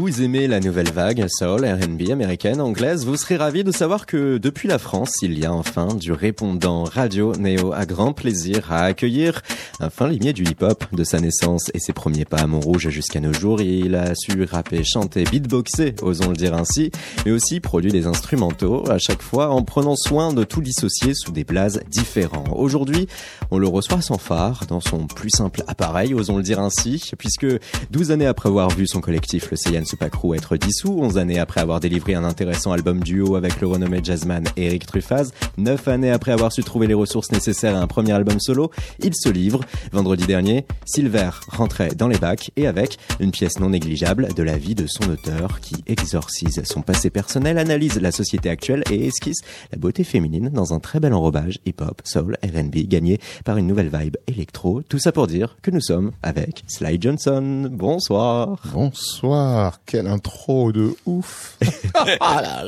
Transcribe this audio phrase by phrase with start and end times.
[0.00, 4.38] Vous aimez la nouvelle vague soul, R&B américaine, anglaise, vous serez ravi de savoir que
[4.38, 8.84] depuis la France, il y a enfin du répondant Radio Néo à grand plaisir à
[8.84, 9.42] accueillir
[9.78, 13.20] un fin limier du hip-hop de sa naissance et ses premiers pas à Montrouge jusqu'à
[13.20, 13.60] nos jours.
[13.60, 16.90] Il a su rapper, chanter, beatboxer, osons le dire ainsi,
[17.26, 21.30] mais aussi produit des instrumentaux à chaque fois en prenant soin de tout dissocier sous
[21.30, 22.56] des blazes différents.
[22.56, 23.06] Aujourd'hui,
[23.50, 27.46] on le reçoit sans phare dans son plus simple appareil, osons le dire ainsi, puisque
[27.90, 29.58] 12 années après avoir vu son collectif, le
[29.90, 33.66] Saiyan Supacrew, être dissous, 11 années après avoir délivré un intéressant album duo avec le
[33.66, 37.86] renommé jazzman Eric Truffaz, 9 années après avoir su trouver les ressources nécessaires à un
[37.86, 39.60] premier album solo, il se livre.
[39.92, 44.56] Vendredi dernier, Silver rentrait dans les bacs et avec une pièce non négligeable de la
[44.56, 49.40] vie de son auteur qui exorcise son passé personnel, analyse la société actuelle et esquisse
[49.72, 53.90] la beauté féminine dans un très bel enrobage hip-hop, soul, R&B gagné par une nouvelle
[53.92, 54.82] vibe électro.
[54.82, 57.68] Tout ça pour dire que nous sommes avec Sly Johnson.
[57.70, 58.62] Bonsoir.
[58.72, 59.69] Bonsoir.
[59.86, 61.56] Quelle intro de ouf.
[62.20, 62.62] Ah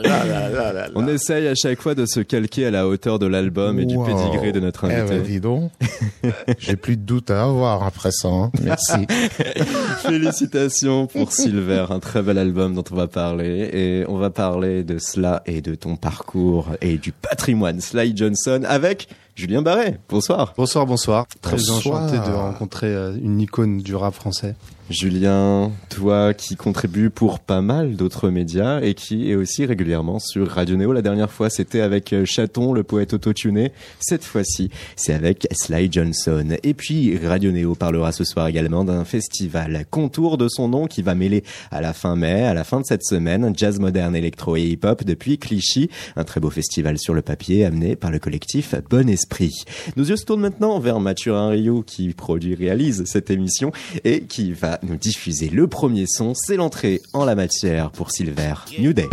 [0.95, 3.97] On essaye à chaque fois de se calquer à la hauteur de l'album et du
[3.98, 5.17] pédigré de notre Eh invité.
[5.19, 5.70] ben, dis donc.
[6.58, 8.28] J'ai plus de doute à avoir après ça.
[8.28, 8.50] hein.
[8.62, 9.06] Merci.
[10.03, 13.70] Félicitations pour Silver, un très bel album dont on va parler.
[13.73, 18.62] Et on va parler de cela et de ton parcours et du patrimoine Sly Johnson
[18.67, 19.98] avec Julien Barret.
[20.08, 20.53] Bonsoir.
[20.56, 21.27] Bonsoir, bonsoir.
[21.41, 22.05] Très Bonsoir.
[22.05, 24.55] enchanté de rencontrer euh, une icône du rap français.
[24.91, 30.48] Julien, toi qui contribue pour pas mal d'autres médias et qui est aussi régulièrement sur
[30.48, 30.92] Radio Néo.
[30.92, 33.72] La dernière fois, c'était avec euh, Chaton, le poète autotuné.
[34.00, 36.56] Cette fois-ci, c'est avec Sly Johnson.
[36.62, 41.00] Et puis, Radio Néo parlera ce soir également d'un festival contour de son nom qui
[41.00, 44.56] va mêler à la fin mai, à la fin de cette semaine, jazz moderne, électro
[44.56, 45.91] et hip-hop depuis Clichy.
[46.17, 49.64] Un très beau festival sur le papier amené par le collectif Bon Esprit.
[49.96, 53.72] Nos yeux se tournent maintenant vers Mathurin Rio qui produit, réalise cette émission
[54.05, 56.34] et qui va nous diffuser le premier son.
[56.34, 58.55] C'est l'entrée en la matière pour Silver.
[58.79, 59.08] New Day.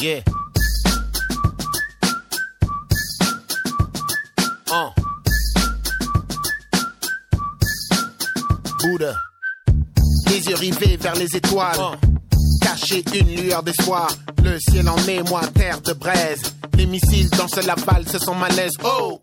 [0.00, 0.22] Yeah.
[4.70, 4.90] Uh.
[8.80, 9.14] Bouddha.
[10.28, 11.76] Les yeux rivés vers les étoiles.
[12.60, 14.08] Cacher une lueur d'espoir.
[14.42, 16.42] Le ciel en émoi, terre de braise.
[16.76, 18.72] Les missiles dansent la valse sans malaise.
[18.84, 19.20] Oh!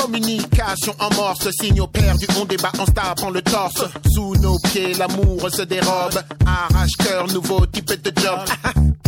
[0.00, 3.84] Communication en morse, signaux perdus, on débat, on se tape en le torse.
[4.12, 6.22] Sous nos pieds, l'amour se dérobe.
[6.46, 8.40] Arrache-cœur, nouveau type de job.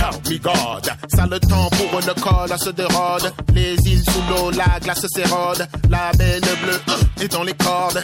[0.00, 0.90] Help me God.
[1.14, 3.32] Ça le temps pour une colasse de rôde.
[3.54, 5.68] Les îles sous l'eau, la glace s'érode.
[5.90, 8.02] La belle bleue euh, est dans les cordes.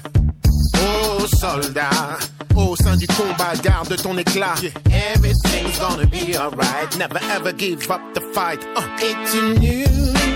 [0.74, 2.18] Oh soldat,
[2.54, 4.54] au sein du combat, garde ton éclat.
[4.90, 6.98] Everything's gonna be alright.
[6.98, 8.62] Never ever give up the fight.
[8.76, 8.82] Uh.
[8.98, 9.86] It's a new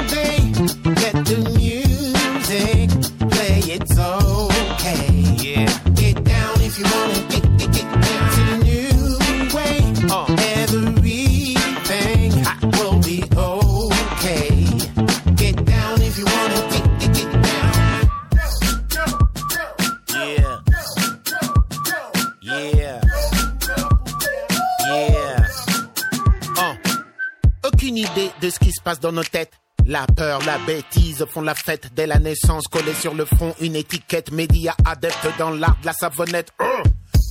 [0.08, 0.49] day.
[0.82, 2.90] Get the music.
[3.30, 5.06] Play it's okay.
[5.38, 5.68] Yeah.
[5.94, 7.18] Get down if you wanna.
[7.28, 9.18] Get, get, get down to the new
[9.56, 9.76] way.
[10.10, 10.26] Uh.
[10.60, 12.32] Everything
[12.78, 14.50] will be okay.
[15.36, 16.60] Get down if you wanna.
[16.72, 18.00] Get, get, get down.
[20.08, 20.58] Yeah.
[22.42, 23.00] Yeah.
[24.86, 25.46] Yeah.
[26.56, 26.74] Oh.
[27.64, 29.52] Aucune idée de ce qui se passe dans nos têtes.
[29.86, 32.64] La peur, la bêtise font la fête dès la naissance.
[32.68, 34.32] Collée sur le front, une étiquette.
[34.32, 36.52] Média adepte dans l'art de la savonnette.
[36.60, 36.82] Oh.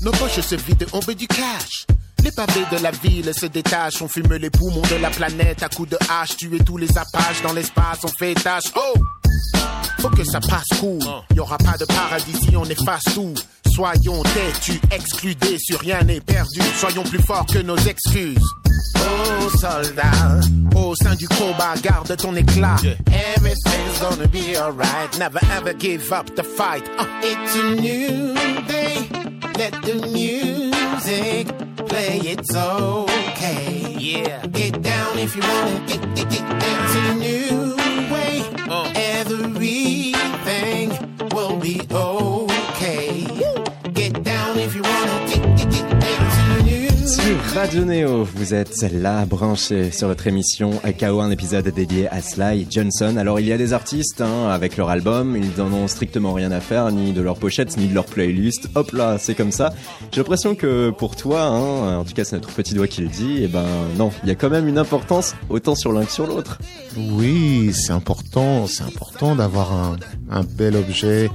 [0.02, 1.86] Nos poches se vident, on veut du cash.
[2.24, 4.02] Les pavés de la ville se détachent.
[4.02, 6.38] On fume les poumons de la planète à coups de hache.
[6.38, 8.72] Tuer tous les apaches dans l'espace, on fait tâche.
[8.76, 8.94] Oh!
[10.00, 11.00] Faut que ça passe cool.
[11.36, 13.34] Y aura pas de paradis si on efface tout.
[13.74, 16.62] Soyons têtus, excludés, sur rien n'est perdu.
[16.78, 18.44] Soyons plus forts que nos excuses.
[18.96, 20.42] Oh soldat,
[20.76, 22.78] au sein du combat, garde ton éclat.
[23.36, 25.18] Everything's gonna be alright.
[25.18, 26.84] Never ever give up the fight.
[26.98, 28.34] Uh, it's a new
[28.68, 29.08] day.
[29.58, 31.48] Let the music
[31.88, 32.20] play.
[32.24, 33.96] It's okay.
[34.00, 34.46] Yeah.
[34.48, 35.80] Get down if you wanna.
[35.88, 37.59] Get, get, get down to the new
[47.60, 52.66] Radio Néo, vous êtes là branché sur votre émission KO, un épisode dédié à Sly
[52.70, 53.18] Johnson.
[53.18, 56.52] Alors il y a des artistes hein, avec leur album, ils n'en ont strictement rien
[56.52, 58.70] à faire, ni de leur pochette, ni de leur playlist.
[58.76, 59.74] Hop là, c'est comme ça.
[60.14, 63.10] J'ai l'impression que pour toi, hein, en tout cas c'est notre petit doigt qui le
[63.10, 63.66] dit, et ben
[63.98, 66.60] non, il y a quand même une importance autant sur l'un que sur l'autre.
[66.96, 68.68] Oui, c'est important.
[68.68, 69.98] C'est important d'avoir
[70.32, 71.30] un bel objet.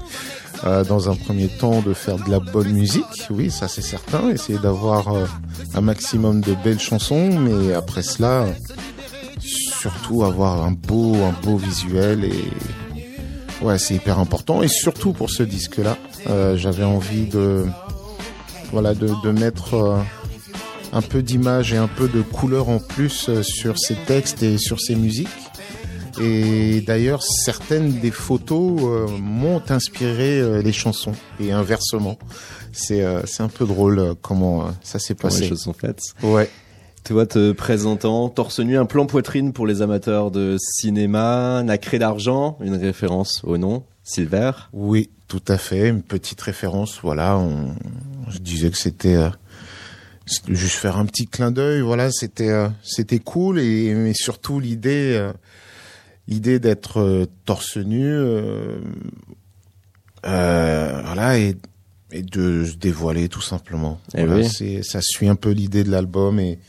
[0.65, 3.27] Euh, dans un premier temps, de faire de la bonne musique.
[3.31, 4.31] Oui, ça c'est certain.
[4.31, 5.27] Essayer d'avoir euh,
[5.75, 7.39] un maximum de belles chansons.
[7.39, 8.47] Mais après cela,
[9.39, 12.45] surtout avoir un beau, un beau visuel et
[13.65, 14.63] ouais, c'est hyper important.
[14.63, 15.97] Et surtout pour ce disque-là,
[16.29, 17.67] euh, j'avais envie de,
[18.73, 19.99] voilà, de, de mettre euh,
[20.93, 24.59] un peu d'image et un peu de couleur en plus euh, sur ces textes et
[24.59, 25.29] sur ces musiques.
[26.21, 32.19] Et d'ailleurs, certaines des photos euh, m'ont inspiré euh, les chansons et inversement.
[32.73, 35.49] C'est euh, c'est un peu drôle euh, comment euh, ça s'est Comment les passé.
[35.49, 36.01] choses sont faites.
[36.23, 36.51] Ouais.
[37.05, 42.57] Toi, te présentant, torse nu, un plan poitrine pour les amateurs de cinéma, nacré d'argent,
[42.63, 44.53] une référence au nom, Silver.
[44.73, 45.89] Oui, tout à fait.
[45.89, 47.01] Une petite référence.
[47.03, 47.75] Voilà, on,
[48.31, 49.29] je disais que c'était euh,
[50.49, 51.83] juste faire un petit clin d'œil.
[51.83, 55.33] Voilà, c'était euh, c'était cool et mais surtout l'idée euh,
[56.29, 58.05] l'idée d'être euh, torse nu.
[58.07, 58.79] euh,
[60.27, 61.57] euh, voilà et
[62.13, 63.99] et de se dévoiler tout simplement.
[64.17, 64.49] Eh Voilà, oui.
[64.49, 66.61] c'est ça suit un peu l'idée de l'album et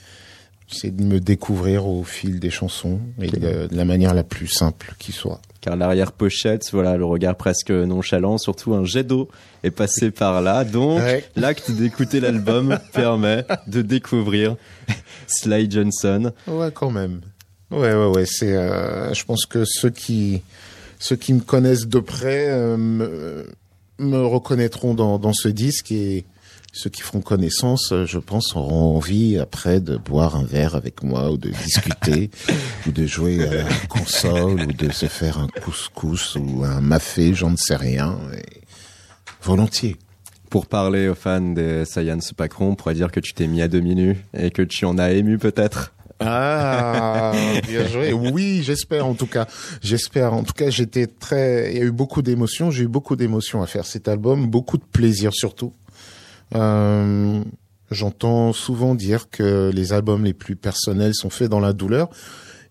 [0.68, 4.48] c'est de me découvrir au fil des chansons et de, de la manière la plus
[4.48, 5.40] simple qui soit.
[5.62, 9.30] Car l'arrière-pochette, voilà, le regard presque nonchalant, surtout un jet d'eau
[9.64, 10.64] est passé par là.
[10.64, 11.24] Donc, Ouais.
[11.36, 14.56] l'acte d'écouter l'album permet de découvrir
[15.28, 16.32] Sly Johnson.
[16.48, 17.22] Ouais, quand même.
[17.72, 18.26] Ouais, ouais, ouais.
[18.26, 20.42] C'est, euh, je pense que ceux qui,
[21.00, 23.50] ceux qui me connaissent de près euh, me,
[24.00, 26.26] me reconnaîtront dans, dans ce disque et
[26.76, 31.04] ceux qui feront connaissance, euh, je pense, auront envie après de boire un verre avec
[31.04, 32.30] moi ou de discuter
[32.88, 37.34] ou de jouer à la console ou de se faire un couscous ou un mafé,
[37.34, 38.20] j'en ne sais rien.
[38.38, 38.62] Et
[39.42, 39.96] volontiers.
[40.50, 43.68] Pour parler aux fans des Saiyan Supacron, on pourrait dire que tu t'es mis à
[43.68, 45.94] demi nu et que tu en as ému peut-être.
[46.20, 47.34] Ah,
[47.68, 48.14] bien joué.
[48.14, 49.48] Oui, j'espère en tout cas.
[49.82, 50.34] J'espère.
[50.34, 51.72] En tout cas, j'étais très.
[51.74, 52.72] Il y a eu beaucoup d'émotions.
[52.72, 55.74] J'ai eu beaucoup d'émotions à faire cet album, beaucoup de plaisir surtout.
[56.56, 57.44] Euh,
[57.92, 62.10] J'entends souvent dire que les albums les plus personnels sont faits dans la douleur.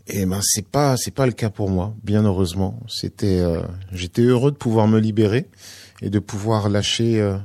[0.06, 1.94] Et ben c'est pas c'est pas le cas pour moi.
[2.02, 3.62] Bien heureusement, c'était euh,
[3.92, 5.48] j'étais heureux de pouvoir me libérer
[6.02, 7.36] et de pouvoir lâcher euh,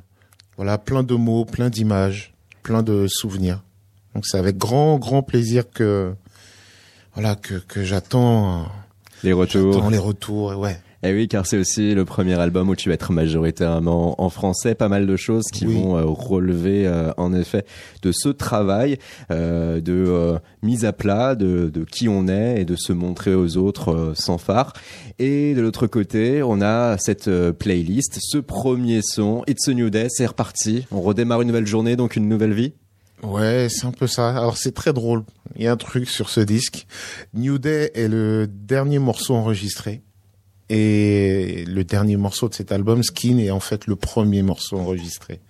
[0.57, 3.63] voilà plein de mots, plein d'images, plein de souvenirs.
[4.19, 6.12] Donc c'est avec grand grand plaisir que
[7.13, 8.66] voilà que que j'attends
[9.24, 9.89] Les retours.
[9.89, 10.77] les retours et ouais.
[11.04, 14.75] Et oui, car c'est aussi le premier album où tu vas être majoritairement en français.
[14.75, 15.75] Pas mal de choses qui Oui.
[15.75, 17.63] vont euh, relever, euh, en effet,
[18.01, 18.98] de ce travail,
[19.31, 23.33] euh, de euh, mise à plat, de, de qui on est et de se montrer
[23.33, 24.74] aux autres euh, sans phare.
[25.19, 30.07] Et de l'autre côté, on a cette playlist, ce premier son, It's a New Day,
[30.10, 30.86] c'est reparti.
[30.92, 32.74] On redémarre une nouvelle journée, donc une nouvelle vie.
[33.24, 34.30] Ouais, c'est un peu ça.
[34.30, 35.24] Alors c'est très drôle.
[35.56, 36.88] Il y a un truc sur ce disque.
[37.33, 40.01] New Day est le dernier morceau enregistré.
[40.69, 45.42] Et le dernier morceau de cet album, Skin, est en fait le premier morceau enregistré.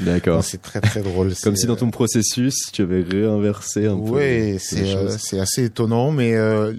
[0.00, 0.44] D'accord.
[0.44, 1.34] C'est très très drôle.
[1.42, 4.10] Comme si dans ton processus, tu avais réinversé un peu.
[4.10, 6.74] Ouais, c'est euh, assez étonnant, mais euh,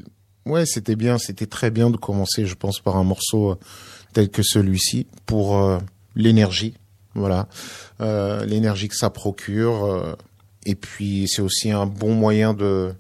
[0.46, 3.56] ouais, c'était bien, c'était très bien de commencer, je pense, par un morceau euh,
[4.13, 5.78] tel que celui-ci pour euh,
[6.16, 6.75] l'énergie,
[7.16, 7.48] voilà,
[8.01, 10.16] euh, l'énergie que ça procure, euh,
[10.69, 12.94] et puis c'est aussi un bon moyen de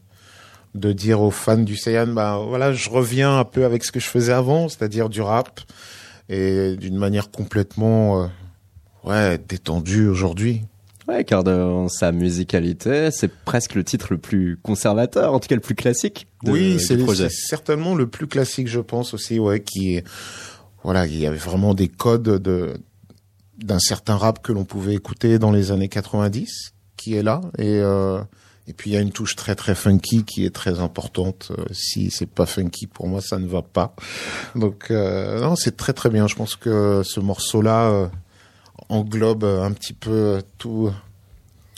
[0.75, 3.99] de dire aux fans du Saiyan, bah voilà, je reviens un peu avec ce que
[3.99, 5.61] je faisais avant, c'est-à-dire du rap,
[6.29, 8.27] et d'une manière complètement euh,
[9.03, 10.61] ouais détendue aujourd'hui.
[11.07, 15.55] Ouais, car dans sa musicalité, c'est presque le titre le plus conservateur, en tout cas
[15.55, 20.01] le plus classique de, oui, c'est certainement le plus classique, je pense aussi, ouais, qui
[20.83, 22.75] voilà, il y avait vraiment des codes de
[23.57, 27.79] d'un certain rap que l'on pouvait écouter dans les années 90, qui est là, et
[27.79, 28.21] euh,
[28.69, 31.51] et puis il y a une touche très très funky qui est très importante.
[31.57, 33.95] Euh, si c'est pas funky pour moi, ça ne va pas.
[34.55, 36.27] Donc euh, non, c'est très très bien.
[36.27, 38.07] Je pense que ce morceau-là euh,
[38.89, 40.91] englobe un petit peu tout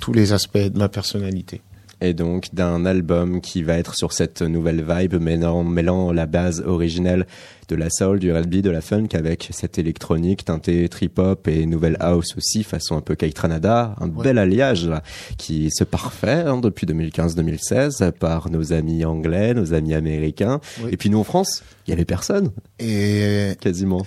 [0.02, 1.62] tous les aspects de ma personnalité.
[2.02, 6.62] Et donc d'un album qui va être sur cette nouvelle vibe, mêlant, mêlant la base
[6.66, 7.28] originelle
[7.68, 11.96] de la soul, du R&B, de la funk, avec cette électronique teintée trip-hop et nouvelle
[12.00, 14.24] house aussi, façon un peu Caitranada, un Ouais.
[14.24, 15.04] bel alliage là,
[15.38, 20.60] qui se parfait hein, depuis 2015-2016 par nos amis anglais, nos amis américains.
[20.84, 20.90] Oui.
[20.92, 24.02] Et puis nous en France, il y avait personne, Et quasiment.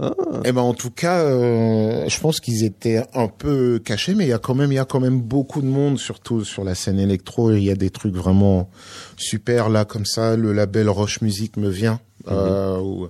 [0.00, 0.14] Ah.
[0.44, 4.28] Eh ben en tout cas, euh, je pense qu'ils étaient un peu cachés, mais il
[4.28, 6.76] y a quand même, il y a quand même beaucoup de monde, surtout sur la
[6.76, 7.52] scène électro.
[7.52, 8.70] Il y a des trucs vraiment
[9.16, 10.36] super là, comme ça.
[10.36, 12.00] Le label Roche Music me vient.
[12.28, 13.08] euh, où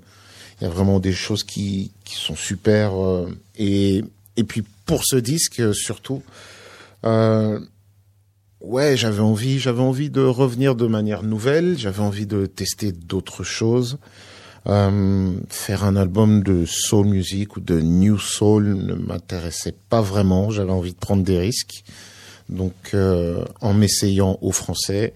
[0.61, 2.95] il y a vraiment des choses qui qui sont super.
[2.99, 3.29] euh,
[3.59, 4.03] et
[4.37, 6.23] et puis pour ce disque surtout,
[8.61, 11.77] ouais, j'avais envie, j'avais envie de revenir de manière nouvelle.
[11.79, 13.99] J'avais envie de tester d'autres choses.
[14.67, 20.51] Euh, faire un album de soul music ou de new soul ne m'intéressait pas vraiment.
[20.51, 21.85] J'avais envie de prendre des risques.
[22.49, 25.15] Donc, euh, en m'essayant au français,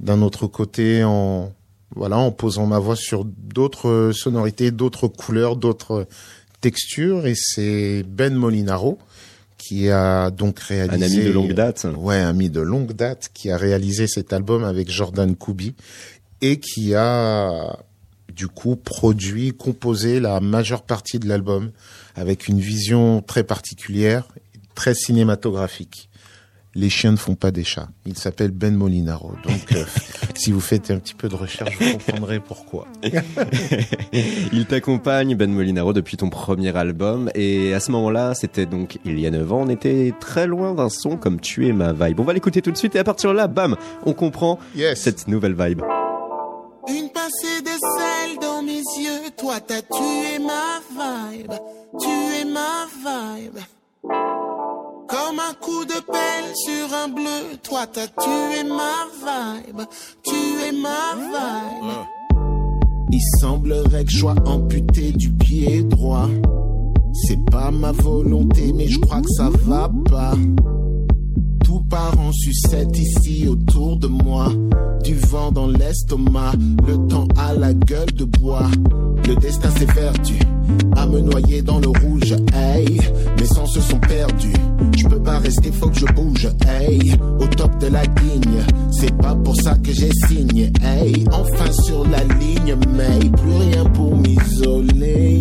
[0.00, 1.52] d'un autre côté, en
[1.94, 6.06] voilà, en posant ma voix sur d'autres sonorités, d'autres couleurs, d'autres
[6.60, 7.26] textures.
[7.26, 8.98] Et c'est Ben Molinaro
[9.58, 11.86] qui a donc réalisé un ami de longue date.
[11.96, 15.74] Ouais, un ami de longue date qui a réalisé cet album avec Jordan Koubi
[16.40, 17.78] et qui a
[18.34, 21.70] du coup produit, composé la majeure partie de l'album
[22.16, 24.28] avec une vision très particulière,
[24.74, 26.08] très cinématographique.
[26.74, 27.88] Les chiens ne font pas des chats.
[28.06, 29.32] Il s'appelle Ben Molinaro.
[29.44, 29.84] Donc, euh,
[30.34, 32.86] si vous faites un petit peu de recherche, vous comprendrez pourquoi.
[34.52, 37.30] il t'accompagne, Ben Molinaro, depuis ton premier album.
[37.34, 40.74] Et à ce moment-là, c'était donc il y a 9 ans, on était très loin
[40.74, 42.20] d'un son comme Tu es ma vibe.
[42.20, 44.98] On va l'écouter tout de suite et à partir de là, bam, on comprend Yes.
[45.00, 45.82] cette nouvelle vibe.
[46.88, 48.01] Une de
[49.36, 51.52] toi t'as tué ma vibe,
[52.00, 52.08] tu
[52.40, 53.58] es ma vibe.
[55.08, 59.82] Comme un coup de pelle sur un bleu, toi t'as tué ma vibe,
[60.22, 60.34] tu
[60.66, 61.92] es ma vibe.
[63.10, 66.28] Il semblerait que je sois amputé du pied droit.
[67.26, 70.34] C'est pas ma volonté, mais je crois que ça va pas.
[71.72, 74.52] Tout part en sucette ici autour de moi.
[75.02, 76.52] Du vent dans l'estomac,
[76.86, 78.68] le temps à la gueule de bois.
[79.26, 80.38] Le destin s'est perdu
[80.94, 82.36] à me noyer dans le rouge.
[82.52, 83.00] Hey,
[83.38, 84.52] mes sens se sont perdus.
[84.98, 86.46] Je peux pas rester, faut que je bouge.
[86.66, 88.60] Hey, au top de la ligne,
[88.90, 90.70] c'est pas pour ça que j'ai signé.
[90.82, 95.40] Hey, enfin sur la ligne, mais plus rien pour m'isoler.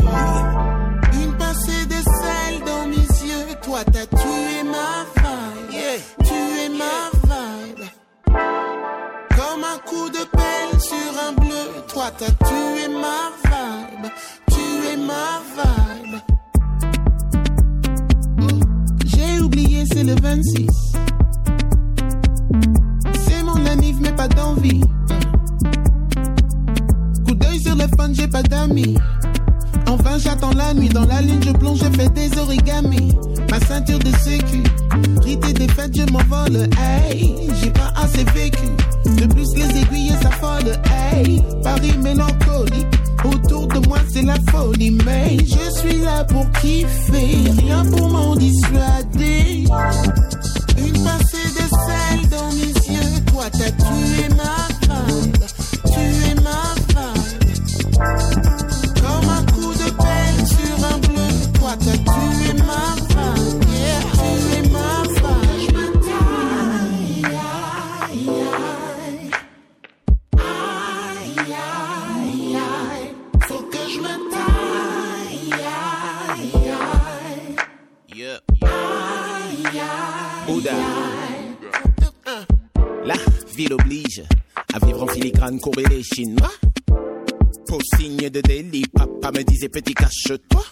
[1.11, 5.20] Une pincée de sel dans mes yeux, toi t'as tué ma
[6.23, 7.85] Tu es ma vibe.
[8.25, 14.09] Comme un coup de pelle sur un bleu, toi t'as tué ma vibe.
[14.47, 16.21] Tu es ma vibe.
[19.05, 20.67] J'ai oublié, c'est le 26.
[23.27, 24.81] C'est mon anniv, mais pas d'envie.
[27.27, 28.95] Coup d'œil sur le fun, j'ai pas d'amis.
[29.89, 30.87] Enfin, j'attends la nuit.
[30.87, 33.13] Dans la ligne, je plonge, je fais des origamis.
[33.51, 34.63] Ma ceinture de sécu.
[35.25, 36.69] Rite des fêtes, je m'envole.
[36.79, 38.65] Hey, j'ai pas assez vécu.
[39.03, 40.79] De plus, les aiguilles s'affolent.
[40.89, 42.87] Hey, Paris mélancolique.
[43.25, 44.97] Autour de moi, c'est la folie.
[45.05, 47.51] Mais je suis là pour kiffer.
[47.59, 49.65] Rien pour m'en dissuader.
[50.77, 53.19] Une pincée de sel dans mes yeux.
[53.33, 54.60] Toi, t'as tué ma
[86.03, 86.51] chinois.
[87.67, 90.63] Pour signe de délit, papa me disait petit cache-toi.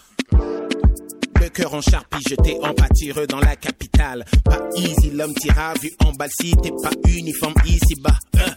[1.40, 4.26] Le cœur en charpie, jeté en pâture dans la capitale.
[4.44, 8.18] Pas easy, l'homme tira, vu en balle si t'es pas uniforme ici-bas.
[8.36, 8.54] Hein.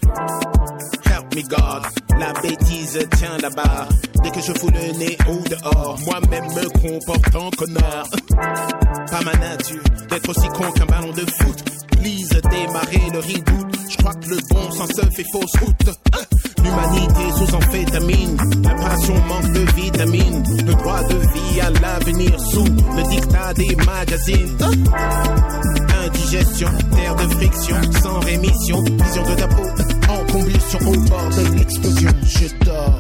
[1.06, 1.84] Help me God,
[2.20, 3.88] la bêtise tient là-bas.
[4.22, 8.10] Dès que je fous le nez au dehors, moi-même me comporte en connard.
[9.10, 11.64] Pas ma nature d'être aussi con qu'un ballon de foot.
[12.02, 13.76] Please démarrer le redoute.
[13.90, 15.90] Je crois que le bon sens se fait fausse route.
[16.14, 16.20] Hein.
[16.64, 20.44] L'humanité sous amphétamine, la passion manque de vitamines.
[20.66, 24.58] Le droit de vie à l'avenir sous le dictat des magazines.
[26.06, 29.64] Indigestion, terre de friction, sans rémission, vision de ta peau
[30.10, 32.12] en combustion au bord de l'explosion.
[32.24, 33.00] Je dors.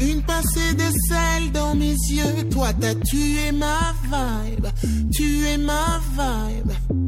[0.00, 4.66] Une pincée de sel dans mes yeux, toi t'as tué ma vibe,
[5.12, 7.07] tu es ma vibe.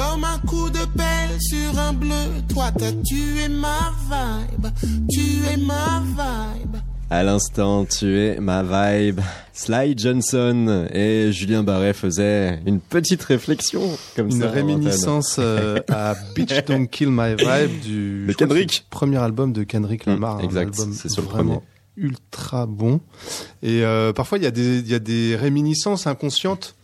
[0.00, 2.14] Comme un coup de pelle sur un bleu,
[2.48, 4.66] toi t'as tué ma vibe,
[5.10, 5.20] tu
[5.52, 6.76] es ma vibe.
[7.10, 9.20] À l'instant, tu es ma vibe.
[9.52, 13.82] Sly Johnson et Julien Barret faisaient une petite réflexion
[14.16, 14.48] comme Une ça.
[14.48, 18.86] en réminiscence euh, à Bitch Don't Kill My Vibe du De Kendrick.
[18.90, 20.36] premier album de Kendrick Mm, Lamar.
[20.36, 21.62] un exact, c'est sur le vraiment
[21.96, 23.00] ultra bon.
[23.62, 26.74] Et euh, parfois il y a des il y a des réminiscences inconscientes.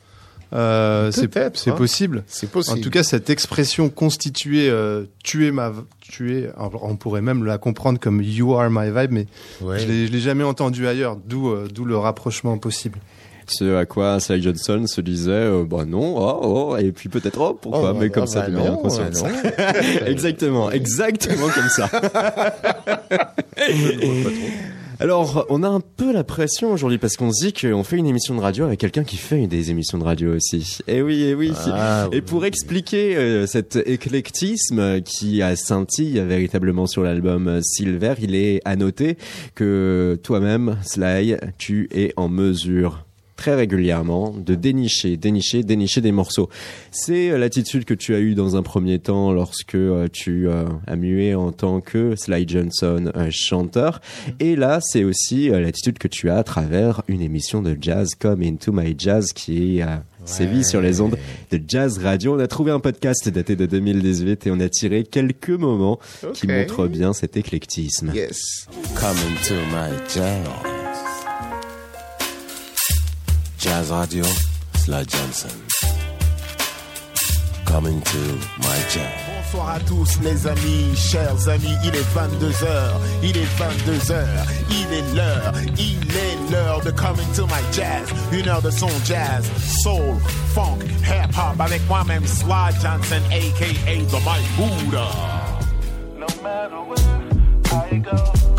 [0.53, 1.75] Euh, c'est Peut-être, c'est hein.
[1.75, 2.23] possible.
[2.27, 2.79] C'est possible.
[2.79, 7.99] En tout cas, cette expression constituée, euh, tuer ma, tuer, on pourrait même la comprendre
[7.99, 9.27] comme you are my vibe, mais
[9.61, 9.79] Ouais.
[9.81, 13.01] je l'ai jamais entendu ailleurs, d'où, euh, d'où le rapprochement possible.
[13.49, 16.41] Ce à quoi Sly Johnson se disait, euh, bah non, oh,
[16.73, 18.89] oh, et puis peut-être, oh, pourquoi, Oh, mais comme bah, ça, bah, de manière bah,
[18.89, 20.07] non.
[20.07, 21.89] exactement, exactement comme ça.
[24.99, 28.07] Alors, on a un peu la pression aujourd'hui parce qu'on se dit qu'on fait une
[28.07, 30.79] émission de radio avec quelqu'un qui fait des émissions de radio aussi.
[30.87, 31.53] Et oui, et oui.
[31.67, 38.35] Ah, et pour expliquer euh, cet éclectisme qui a scintille véritablement sur l'album Silver, il
[38.35, 39.19] est à noter
[39.55, 43.06] que toi-même, Sly, tu es en mesure
[43.37, 46.49] très régulièrement de dénicher, dénicher, dénicher des morceaux.
[46.91, 50.65] C'est euh, l'attitude que tu as eue dans un premier temps lorsque euh, tu euh,
[50.87, 54.01] as mué en tant que Sly Johnson, un chanteur.
[54.41, 58.43] Et là, c'est aussi l'attitude que tu as à travers une émission de jazz comme
[58.43, 61.17] Into My Jazz qui a sévi sur les ondes
[61.51, 62.35] de Jazz Radio.
[62.35, 66.01] On a trouvé un podcast daté de 2018 et on a tiré quelques moments
[66.35, 68.13] qui montrent bien cet éclectisme.
[68.15, 68.67] Yes.
[68.95, 70.76] Coming to my jazz.
[73.67, 74.25] Jazz Radio,
[74.77, 75.51] Sly Johnson.
[77.65, 78.19] Coming to
[78.59, 79.11] my jazz.
[79.43, 82.93] Bonsoir à tous les amis, chers amis, il est 22h,
[83.25, 84.25] il est 22h,
[84.71, 88.89] il est l'heure, il est l'heure de Coming to My Jazz, une heure de son
[89.05, 89.45] jazz,
[89.83, 90.17] soul,
[90.55, 95.09] funk, hip-hop avec moi-même Sly Johnson aka The Mike Buddha.
[96.17, 98.56] No matter where I go,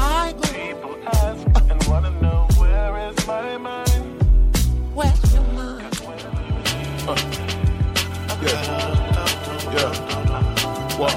[10.98, 11.14] What?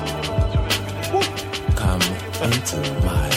[1.74, 2.02] Come
[2.42, 3.29] into my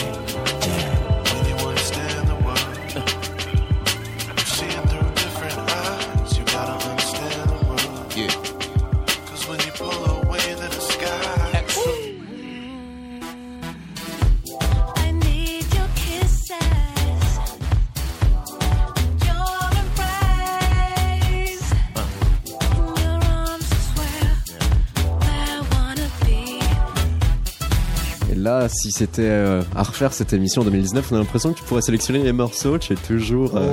[28.84, 31.80] si c'était euh, à refaire cette émission en 2019, on a l'impression que tu pourrais
[31.80, 32.76] sélectionner les morceaux.
[32.76, 33.56] Tu es toujours.
[33.56, 33.72] euh,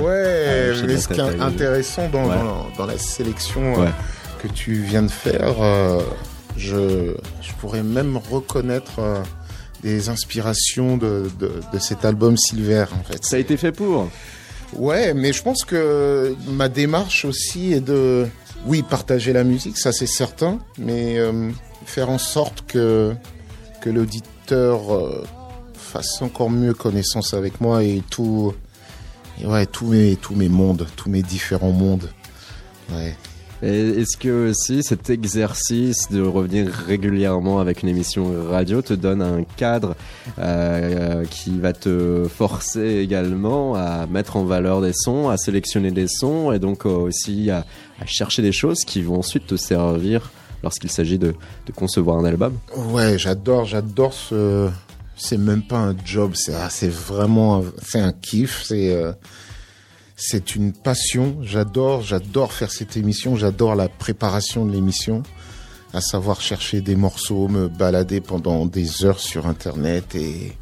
[0.72, 2.36] Ouais, mais ce qui est intéressant dans, Ouais.
[2.36, 3.88] dans, dans la sélection Ouais.
[3.88, 5.54] euh, que tu viens de faire,
[6.56, 9.00] je, je pourrais même reconnaître
[9.82, 13.22] des inspirations de, de, de cet album Silver, en fait.
[13.24, 14.08] Ça a été fait pour?
[14.74, 18.26] Ouais, mais je pense que ma démarche aussi est de,
[18.66, 21.50] oui, partager la musique, ça c'est certain, mais euh,
[21.84, 23.12] faire en sorte que,
[23.82, 25.22] que l'auditeur euh,
[25.74, 28.52] fasse encore mieux connaissance avec moi et tout,
[29.40, 32.08] et ouais, tous mes, tous mes mondes, tous mes différents mondes.
[33.62, 39.44] Est-ce que aussi cet exercice de revenir régulièrement avec une émission radio te donne un
[39.44, 39.94] cadre
[40.40, 46.08] euh, qui va te forcer également à mettre en valeur des sons, à sélectionner des
[46.08, 47.64] sons et donc euh, aussi à
[48.04, 51.34] chercher des choses qui vont ensuite te servir lorsqu'il s'agit de,
[51.74, 54.68] concevoir un album Ouais, j'adore, j'adore ce.
[55.16, 59.12] C'est même pas un job, c'est ah, vraiment, c'est un kiff, c'est euh,
[60.16, 61.36] c'est une passion.
[61.42, 65.22] J'adore, j'adore faire cette émission, j'adore la préparation de l'émission,
[65.92, 70.52] à savoir chercher des morceaux, me balader pendant des heures sur Internet et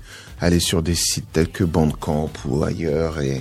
[0.41, 3.41] aller sur des sites tels que Bandcamp ou ailleurs et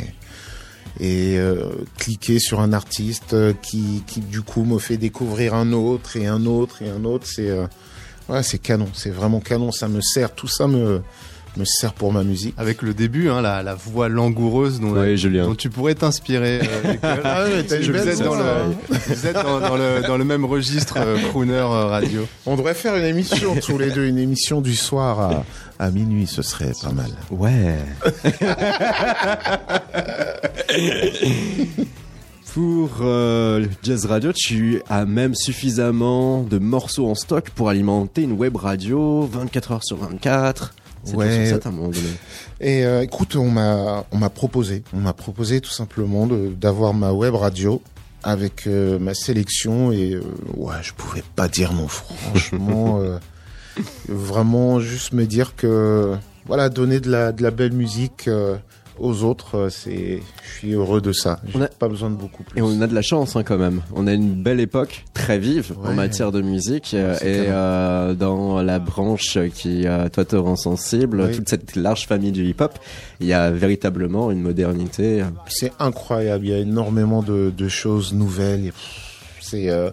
[0.99, 5.71] et euh, cliquer sur un artiste euh, qui qui du coup me fait découvrir un
[5.73, 7.25] autre et un autre et un autre.
[7.27, 7.67] C'est euh,
[8.29, 11.01] Ouais, c'est canon, c'est vraiment canon, ça me sert, tout ça me,
[11.59, 12.53] me sert pour ma musique.
[12.57, 15.45] Avec le début, hein, la, la voix langoureuse dont, Oui, Julien.
[15.45, 16.61] dont tu pourrais t'inspirer.
[16.63, 17.21] euh, Nicole.
[17.23, 17.73] Ah ouais, vous,
[18.07, 18.43] êtes dans le,
[19.07, 22.25] vous êtes dans, dans le, dans le même registre euh, crooner euh, radio.
[22.45, 25.43] On devrait faire une émission tous les deux, une émission du soir à,
[25.85, 27.11] à minuit, ce serait pas mal.
[27.29, 27.75] Ouais.
[32.53, 38.31] Pour euh, Jazz Radio, tu as même suffisamment de morceaux en stock pour alimenter une
[38.33, 40.73] web radio 24 heures sur 24.
[41.13, 41.47] Ouais.
[41.47, 42.09] sur ça à un moment donné.
[42.61, 47.11] Et euh, écoute, on m'a on m'a proposé, on m'a proposé tout simplement d'avoir ma
[47.11, 47.81] web radio
[48.23, 50.21] avec euh, ma sélection et euh,
[50.55, 53.17] ouais, je pouvais pas dire non franchement euh,
[54.07, 58.57] vraiment juste me dire que voilà, donner de la de la belle musique euh,
[58.99, 61.39] aux autres, euh, c'est je suis heureux de ça.
[61.47, 62.59] J'ai On a- pas besoin de beaucoup plus.
[62.59, 63.81] Et on a de la chance hein, quand même.
[63.95, 66.91] On a une belle époque, très vive en matière de musique.
[66.93, 71.35] euh, et euh, dans la branche qui, toi, te rend sensible, Oui.
[71.35, 72.77] toute cette large famille du hip-hop,
[73.19, 75.23] il y a véritablement une modernité.
[75.47, 76.45] C'est incroyable.
[76.45, 78.71] Il y a énormément de, de choses nouvelles.
[79.41, 79.89] C'est euh,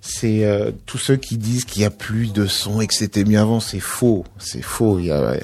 [0.00, 3.24] c'est euh, tous ceux qui disent qu'il y a plus de son et que c'était
[3.24, 4.24] mieux avant, c'est faux.
[4.38, 4.98] C'est faux.
[4.98, 5.36] Il y a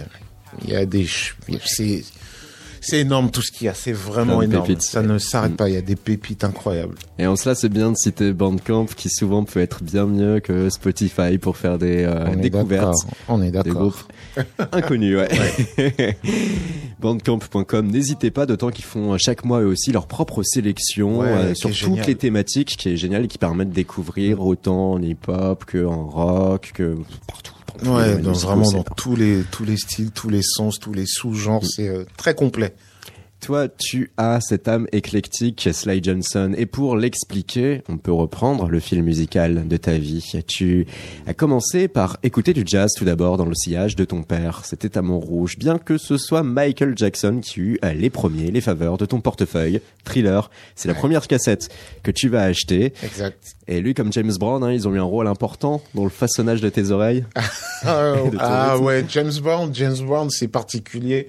[0.64, 1.06] il y a des
[1.64, 2.04] c'est
[2.84, 4.66] C'est énorme tout ce qu'il y a, c'est vraiment énorme.
[4.66, 4.82] pépites.
[4.82, 6.96] Ça ne s'arrête pas, il y a des pépites incroyables.
[7.18, 10.68] Et en cela, c'est bien de citer Bandcamp, qui souvent peut être bien mieux que
[10.70, 12.94] Spotify pour faire des euh, On découvertes.
[13.28, 13.74] On est d'accord.
[13.74, 14.02] groupes
[14.72, 16.16] inconnus, ouais.
[17.00, 21.54] Bandcamp.com, n'hésitez pas, d'autant qu'ils font chaque mois eux aussi leur propre sélection Ouais, euh,
[21.54, 22.06] sur toutes génial.
[22.06, 26.06] les thématiques, qui est génial et qui permet de découvrir autant en hip-hop que en
[26.06, 27.52] rock, que partout.
[27.84, 31.64] Ouais, dans, vraiment dans tous les tous les styles, tous les sens, tous les sous-genres,
[31.64, 32.74] c'est euh, très complet.
[33.44, 36.54] Toi, tu as cette âme éclectique, Sly Johnson.
[36.56, 40.32] Et pour l'expliquer, on peut reprendre le fil musical de ta vie.
[40.48, 40.86] Tu
[41.26, 44.62] as commencé par écouter du jazz tout d'abord dans le sillage de ton père.
[44.64, 45.58] C'était à Montrouge.
[45.58, 49.82] Bien que ce soit Michael Jackson qui eut les premiers, les faveurs de ton portefeuille.
[50.04, 51.68] Thriller, c'est la première cassette
[52.02, 52.94] que tu vas acheter.
[53.02, 53.56] Exact.
[53.68, 56.62] Et lui, comme James Brown, hein, ils ont eu un rôle important dans le façonnage
[56.62, 57.26] de tes oreilles.
[57.86, 58.84] Ah, De ton ah rythme.
[58.86, 61.28] ouais, James Brown, James Brown, c'est particulier.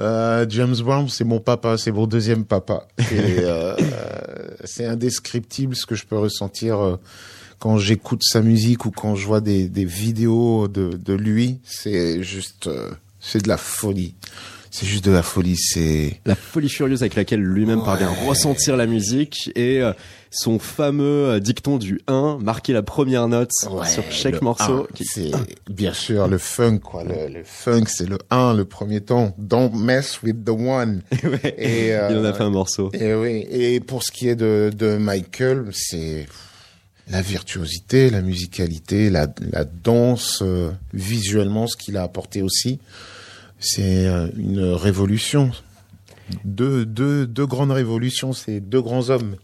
[0.00, 2.86] Euh, James Brown, c'est mon papa, c'est mon deuxième papa.
[3.12, 6.96] Euh, euh, c'est indescriptible ce que je peux ressentir euh,
[7.58, 11.58] quand j'écoute sa musique ou quand je vois des, des vidéos de, de lui.
[11.64, 12.70] C'est juste,
[13.20, 14.14] c'est de la folie.
[14.70, 15.56] C'est juste de la folie.
[15.56, 19.92] C'est la folie furieuse avec laquelle lui-même parvient à ressentir la musique et euh,
[20.30, 24.86] son fameux euh, dicton du 1, marquer la première note Ouais, sur chaque morceau.
[24.94, 25.30] qui- C'est
[25.68, 27.02] bien sûr le funk, quoi.
[27.02, 29.34] Le, le funk, c'est le 1, le premier temps.
[29.38, 31.02] Don't mess with the one.
[31.24, 32.90] Ouais, Et, Il en a euh, fait un morceau.
[32.92, 33.44] Et oui.
[33.50, 36.26] Et pour ce qui est de, de Michael, c'est
[37.08, 42.78] la virtuosité, la musicalité, la, la danse, euh, visuellement, ce qu'il a apporté aussi.
[43.58, 45.50] C'est euh, une révolution.
[46.44, 49.34] Deux, deux, deux grandes révolutions, c'est deux grands hommes.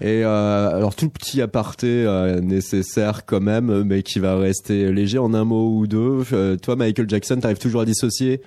[0.00, 5.18] Et euh, alors tout petit aparté euh, nécessaire quand même, mais qui va rester léger
[5.18, 6.22] en un mot ou deux.
[6.32, 8.42] Euh, toi, Michael Jackson, t'arrives toujours à dissocier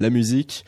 [0.00, 0.64] la musique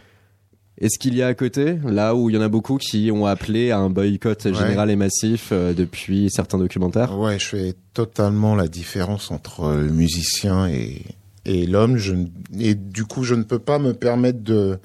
[0.81, 3.11] et ce qu'il y a à côté, là où il y en a beaucoup qui
[3.11, 7.19] ont appelé à un boycott général et massif depuis certains documentaires.
[7.19, 11.03] Ouais, je fais totalement la différence entre le musicien et,
[11.45, 11.97] et l'homme.
[11.97, 12.15] Je,
[12.61, 14.79] et du coup, je ne peux pas me permettre de,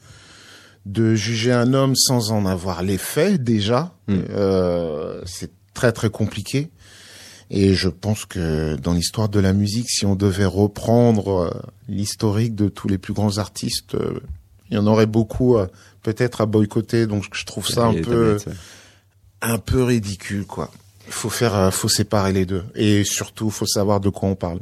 [0.86, 3.94] de juger un homme sans en avoir les faits déjà.
[4.08, 4.20] Mm.
[4.30, 6.70] Euh, c'est très très compliqué.
[7.50, 11.52] Et je pense que dans l'histoire de la musique, si on devait reprendre euh,
[11.88, 14.20] l'historique de tous les plus grands artistes, euh,
[14.72, 15.68] il y en aurait beaucoup euh,
[16.02, 17.06] peut-être à boycotter.
[17.06, 18.54] Donc je trouve ça un peu ouais.
[19.42, 20.72] un peu ridicule, quoi.
[21.06, 22.64] Il faut faire, faut séparer les deux.
[22.76, 24.60] Et surtout, faut savoir de quoi on parle.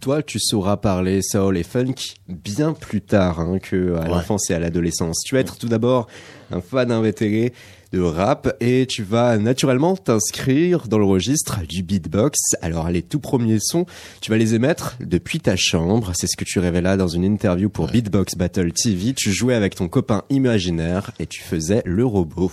[0.00, 1.94] Toi, tu sauras parler soul et funk
[2.28, 4.08] bien plus tard hein, que à Ouais.
[4.08, 5.20] l'enfance et à l'adolescence.
[5.24, 6.08] Tu vas être tout d'abord
[6.50, 7.54] un fan invétéré
[7.92, 12.38] de rap et tu vas naturellement t'inscrire dans le registre du beatbox.
[12.60, 13.86] Alors les tout premiers sons,
[14.20, 16.10] tu vas les émettre depuis ta chambre.
[16.14, 19.14] C'est ce que tu révélas dans une interview pour Beatbox Battle TV.
[19.14, 22.50] Tu jouais avec ton copain imaginaire et tu faisais le robot.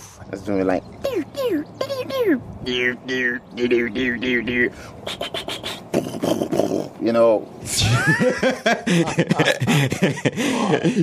[7.04, 7.44] You know,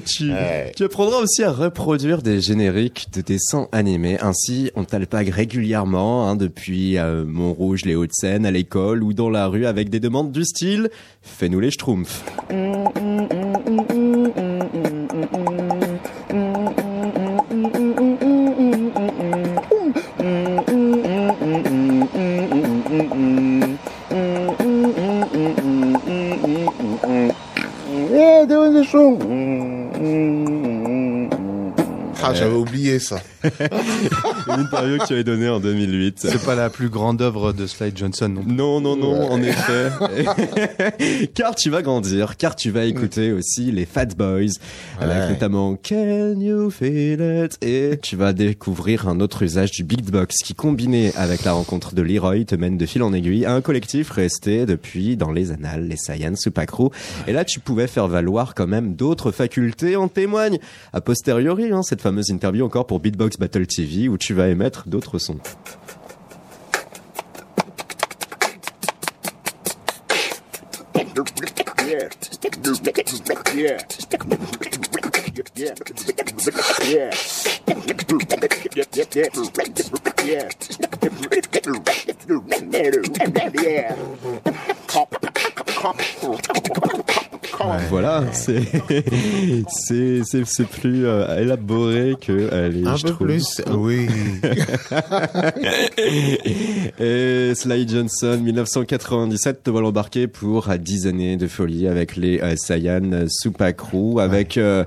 [0.06, 0.72] tu, Ouais.
[0.76, 4.18] tu apprendras aussi à reproduire des génériques de dessins animés.
[4.22, 9.48] Ainsi, on t'alpague régulièrement hein, depuis euh, Montrouge, les Hauts-de-Seine, à l'école ou dans la
[9.48, 10.90] rue avec des demandes du style
[11.22, 13.09] «Fais-nous les schtroumpfs doing
[28.92, 30.49] the show.
[32.30, 33.22] Ah, j'avais oublié ça.».
[33.44, 36.20] Une interview que tu avais donnée en 2008.
[36.20, 38.54] C'est pas la plus grande œuvre de Slide Johnson non plus.
[38.54, 39.90] Non, non, non, en effet.
[41.34, 44.60] car tu vas grandir, car tu vas écouter aussi les Fat Boys,
[45.00, 47.58] avec notamment Can You Feel It?
[47.62, 52.02] Et tu vas découvrir un autre usage du beatbox qui, combiné avec la rencontre de
[52.02, 55.88] Leroy, te mène de fil en aiguille à un collectif resté depuis dans les annales,
[55.88, 56.90] les Saiyan Supakru.
[57.28, 60.60] Et là, tu pouvais faire valoir quand même d'autres facultés, en témoigne
[60.94, 64.88] a posteriori, hein, cette fameuse interview encore pour Beatbox Battle TV où tu vas émettre
[64.88, 65.40] d'autres sons.
[87.90, 88.62] Voilà, c'est
[89.70, 93.18] c'est c'est c'est plus euh, élaboré que les Un peu Schtroumpfs.
[93.20, 93.62] plus.
[93.76, 94.08] Oui.
[97.00, 102.40] Et Sly Johnson, 1997, te voilà embarqué pour euh, 10 années de folie avec les
[102.40, 104.84] euh, Saiyan Supakru, avec euh,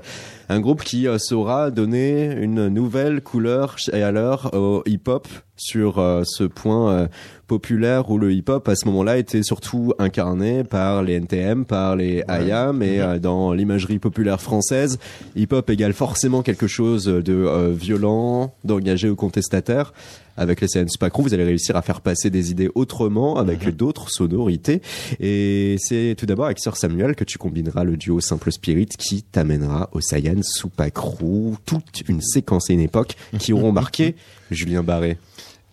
[0.53, 6.23] un groupe qui euh, saura donner une nouvelle couleur et alors au hip-hop sur euh,
[6.25, 7.07] ce point euh,
[7.47, 12.23] populaire où le hip-hop à ce moment-là était surtout incarné par les NTM, par les
[12.27, 14.99] IAM et euh, dans l'imagerie populaire française,
[15.35, 19.93] hip-hop égale forcément quelque chose de violent, d'engagé ou contestataire.
[20.37, 24.09] Avec les CN Spacron, vous allez réussir à faire passer des idées autrement avec d'autres
[24.09, 24.81] sonorités.
[25.19, 29.23] Et c'est tout d'abord avec Sir Samuel que tu combineras le duo Simple Spirit qui
[29.23, 34.15] t'amènera au Saiyan Supakru, toute une séquence et une époque qui auront marqué
[34.51, 35.17] Julien Barré.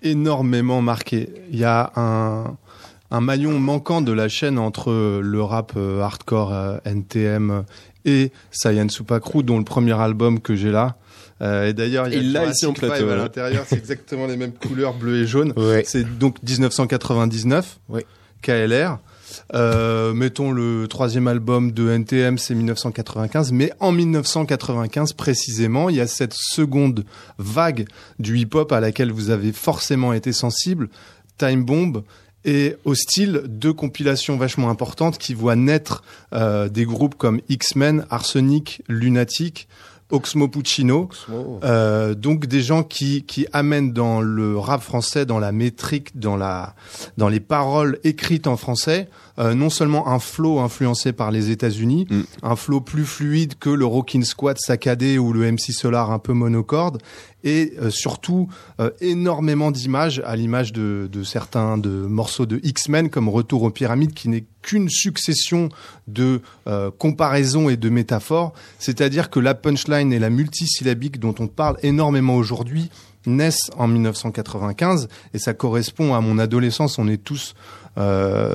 [0.03, 1.31] énormément marqué.
[1.51, 2.57] Il y a un,
[3.11, 7.65] un maillon manquant de la chaîne entre le rap euh, hardcore euh, NTM
[8.05, 10.97] et Saiyan Supakru, dont le premier album que j'ai là.
[11.43, 13.65] Euh, et d'ailleurs, il y a ici en plateau, à l'intérieur.
[13.67, 15.53] C'est exactement les mêmes couleurs, bleu et jaune.
[15.57, 15.83] Ouais.
[15.87, 18.05] C'est donc 1999, Ouais.
[18.43, 18.99] KLR.
[19.55, 26.01] Euh, mettons le troisième album de NTM, c'est 1995, mais en 1995 précisément, il y
[26.01, 27.05] a cette seconde
[27.39, 27.87] vague
[28.19, 30.89] du hip-hop à laquelle vous avez forcément été sensible,
[31.39, 32.03] Time Bomb
[32.45, 38.83] et Hostile, deux compilations vachement importantes qui voient naître euh, des groupes comme X-Men, Arsenic,
[38.89, 39.69] Lunatic,
[40.11, 41.09] Oxmo Puccino,
[41.63, 46.37] euh, donc des gens qui qui amènent dans le rap français, dans la métrique, dans
[46.37, 46.75] la
[47.17, 52.07] dans les paroles écrites en français, euh, non seulement un flow influencé par les États-Unis,
[52.11, 52.21] Mm.
[52.43, 56.33] un flow plus fluide que le Rockin' Squad saccadé ou le MC Solar un peu
[56.33, 56.99] monocorde,
[57.45, 58.49] et euh, surtout
[58.81, 64.15] euh, énormément d'images à l'image de, certains de morceaux de X-Men comme Retour aux pyramides
[64.15, 65.69] qui n'est qu'une succession
[66.07, 71.47] de euh, comparaisons et de métaphores, c'est-à-dire que la punchline et la multisyllabique dont on
[71.47, 72.91] parle énormément aujourd'hui
[73.27, 76.99] naissent en 1995 et ça correspond à mon adolescence.
[76.99, 77.55] On est tous,
[77.99, 78.55] euh,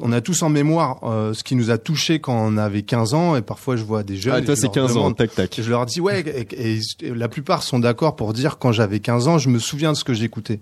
[0.00, 3.14] on a tous en mémoire euh, ce qui nous a touché quand on avait 15
[3.14, 4.34] ans et parfois je vois des jeunes.
[4.36, 5.58] Ah, toi c'est leur 15 ans, tac tac.
[5.60, 9.00] je leur dis ouais, et, et- et la plupart sont d'accord pour dire quand j'avais
[9.00, 10.60] 15 ans, je me souviens de ce que j'écoutais.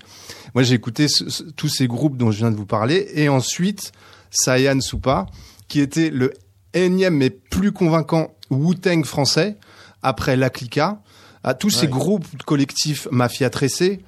[0.54, 3.28] Moi, j'ai écouté ce- ce- tous ces groupes dont je viens de vous parler, et
[3.28, 3.92] ensuite
[4.30, 5.26] Saiyan Supa,
[5.68, 6.32] qui était le
[6.74, 9.56] énième mais plus convaincant Wu-Tang français
[10.02, 11.00] après La Clica.
[11.44, 14.00] À tous ces groupes collectifs mafia tressés,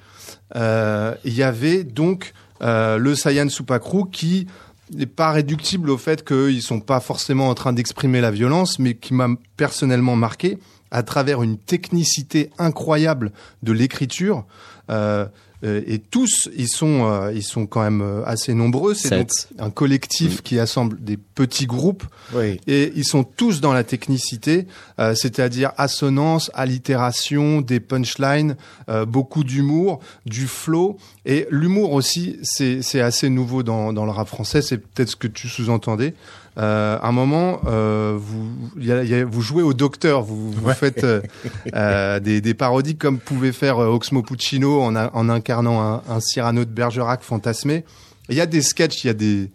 [0.55, 4.47] euh, il y avait donc le Saiyan Supakru qui
[4.93, 8.93] n'est pas réductible au fait qu'ils sont pas forcément en train d'exprimer la violence, mais
[8.95, 10.59] qui m'a personnellement marqué
[10.91, 13.31] à travers une technicité incroyable
[13.63, 14.45] de l'écriture.
[14.89, 15.25] Euh, euh,
[15.63, 18.93] et tous, ils sont, euh, ils sont quand même euh, assez nombreux.
[18.93, 22.59] C'est donc un collectif qui assemble des petits groupes Oui.
[22.67, 24.67] et ils sont tous dans la technicité,
[24.99, 28.55] euh, c'est-à-dire assonance, allitération, des punchlines,
[28.89, 32.37] euh, beaucoup d'humour, du flow et l'humour aussi.
[32.43, 34.61] C'est c'est assez nouveau dans dans le rap français.
[34.61, 36.13] C'est peut-être ce que tu sous-entendais.
[36.57, 40.51] Euh, à un moment, euh, vous y a- y a- vous jouez au docteur, vous,
[40.51, 41.21] vous faites euh,
[41.75, 46.01] euh, des, des parodies comme pouvait faire euh, Oxmo Puccino en, a- en incarnant un,
[46.09, 47.83] un Cyrano de Bergerac fantasmé.
[48.29, 49.51] Il y a des sketchs, il y a des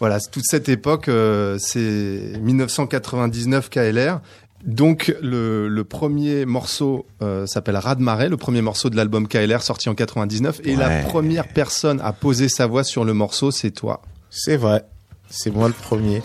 [0.00, 4.20] voilà, toute cette époque, euh, c'est 1999 KLR.
[4.64, 9.88] Donc le, le premier morceau euh, s'appelle Radmaré, le premier morceau de l'album KLR sorti
[9.88, 14.00] en 99, et la première personne à poser sa voix sur le morceau, c'est toi.
[14.30, 14.82] C'est vrai.
[15.36, 16.22] C'est moi le premier.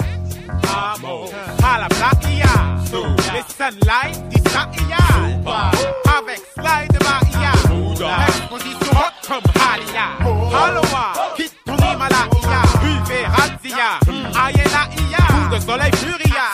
[15.70, 15.92] Soleil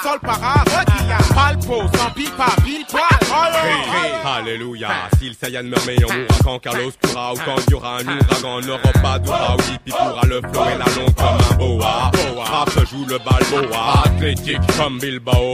[0.03, 4.37] Sol para Rodia, Palpo, sans pipa, pile poil, Halo.
[4.37, 4.87] Alléluia.
[5.19, 7.97] Si le Saiyan meurt, mais on mourra quand Carlos pourra ou quand il y aura
[7.97, 11.51] un ouragan, on n'aura pas d'aura ou hippie pourra le flow et la longue comme
[11.51, 12.11] un boa.
[12.43, 14.03] Rap joue le balboa.
[14.05, 15.53] Athlétique comme Bilbao.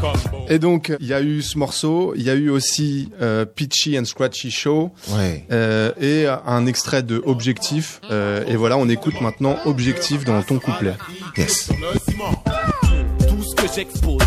[0.00, 3.10] comme Bo- Et donc il y a eu ce morceau, il y a eu aussi
[3.20, 5.46] euh, Pitchy and Scratchy Show Ouais.
[5.52, 8.00] euh, et un extrait de Objectif.
[8.10, 10.94] Euh, et voilà, on écoute maintenant Objectif dans ton couplet.
[11.36, 11.70] Yes.
[13.50, 14.22] Ce que j'expose,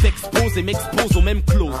[0.00, 1.74] t'expose et m'expose aux mêmes clauses.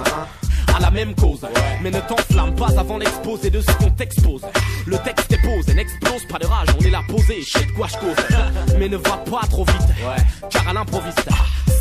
[0.74, 1.40] À la même cause,
[1.82, 4.42] mais ne t'enflamme pas avant l'exposé de ce qu'on t'expose.
[4.86, 7.70] Le texte est posé, n'explose pas de rage, on est là posé, je sais de
[7.72, 8.16] quoi je cause.
[8.78, 9.88] Mais ne va pas trop vite,
[10.50, 11.28] car à l'improviste,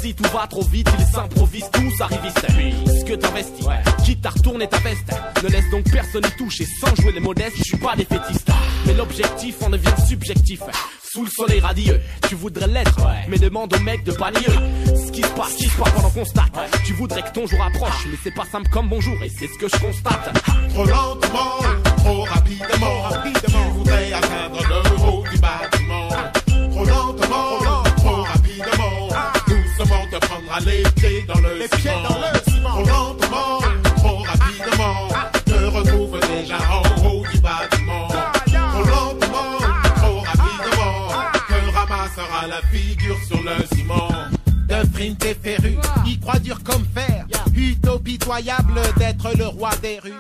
[0.02, 2.48] si tout va trop vite, il s'improvise tous arrivistes.
[2.88, 3.66] Ce que t'investis,
[4.04, 5.12] quitte à retourner ta veste,
[5.44, 8.50] ne laisse donc personne y toucher sans jouer les modestes, je suis pas défaitiste.
[8.86, 10.62] Mais l'objectif en devient subjectif.
[11.10, 14.48] Sous le soleil radieux, tu voudrais l'être, mais demande au mec de pas nier
[14.86, 16.52] ce qui se passe, ce qui se passe pendant qu'on constate.
[16.86, 19.58] Tu voudrais que ton jour approche, mais c'est pas simple comme bonjour, et c'est ce
[19.58, 20.38] que je constate.
[20.70, 21.60] Trop lentement,
[21.98, 23.10] trop rapidement,
[23.46, 26.10] tu voudrais atteindre le haut du bâtiment.
[26.72, 29.08] Trop lentement, trop rapidement,
[29.48, 32.04] doucement te prendre à les pieds dans le ciment.
[32.04, 32.37] Trop lentement,
[48.98, 50.12] D'être le roi des rues.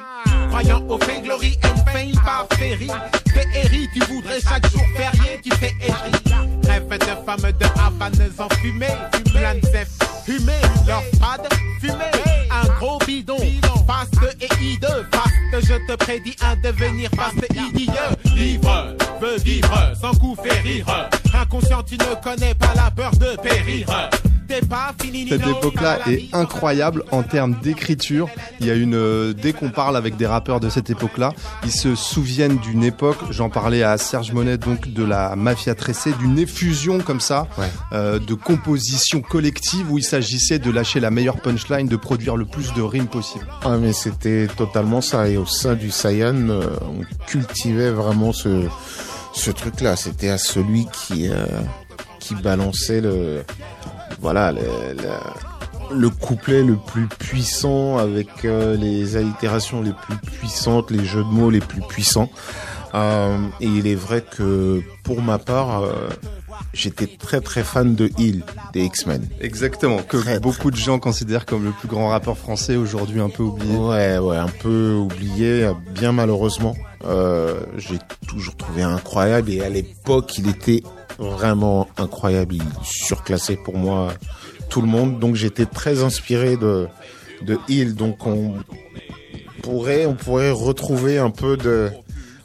[0.47, 2.89] Croyant au fait glory and fame par féerie.
[3.33, 6.33] Féerie, tu voudrais chaque jour férié, tu fais égris.
[6.65, 8.87] Rêve de femmes de Havane en fumée,
[9.33, 9.89] plein de zèpes
[10.25, 10.53] fumée,
[10.87, 11.49] leur fade
[11.81, 12.49] fumée.
[12.49, 13.37] Un gros bidon,
[13.85, 17.93] faste et hideux, faste, je te prédis un devenir faste idiot.
[18.35, 21.09] Livre, veut vivre, sans coup fait rire.
[21.33, 23.87] Inconscient, tu ne connais pas la peur de périr.
[24.49, 28.29] Cette époque-là est incroyable en termes d'écriture.
[28.59, 31.33] Il y a une, euh, dès qu'on parle avec des rappeurs de cette époque-là,
[31.63, 33.17] ils se souviennent d'une époque.
[33.31, 37.47] J'en parlais à Serge Monet, donc de la mafia tressée, d'une effusion comme ça,
[37.91, 42.45] euh, de composition collective où il s'agissait de lâcher la meilleure punchline, de produire le
[42.45, 43.45] plus de rimes possible.
[43.63, 48.65] Ah mais c'était totalement ça et au sein du Saiyan euh, on cultivait vraiment ce
[49.33, 51.45] ce truc là c'était à celui qui euh,
[52.19, 53.43] qui balançait le
[54.19, 60.91] voilà le, le, le couplet le plus puissant avec euh, les allitérations les plus puissantes
[60.91, 62.29] les jeux de mots les plus puissants
[62.93, 66.07] Euh, et il est vrai que pour ma part euh,
[66.73, 71.65] j'étais très très fan de Hill des X-Men Exactement, que beaucoup de gens considèrent comme
[71.65, 73.75] le plus grand rappeur français aujourd'hui un peu oublié.
[73.75, 76.75] Ouais, ouais, un peu oublié, bien malheureusement.
[77.05, 80.81] Euh, j'ai toujours trouvé incroyable et à l'époque, il était
[81.19, 84.13] vraiment incroyable, il surclassait pour moi
[84.69, 85.19] tout le monde.
[85.19, 86.87] Donc j'étais très inspiré de
[87.41, 87.95] de Hill.
[87.95, 88.55] Donc on
[89.61, 91.89] pourrait on pourrait retrouver un peu de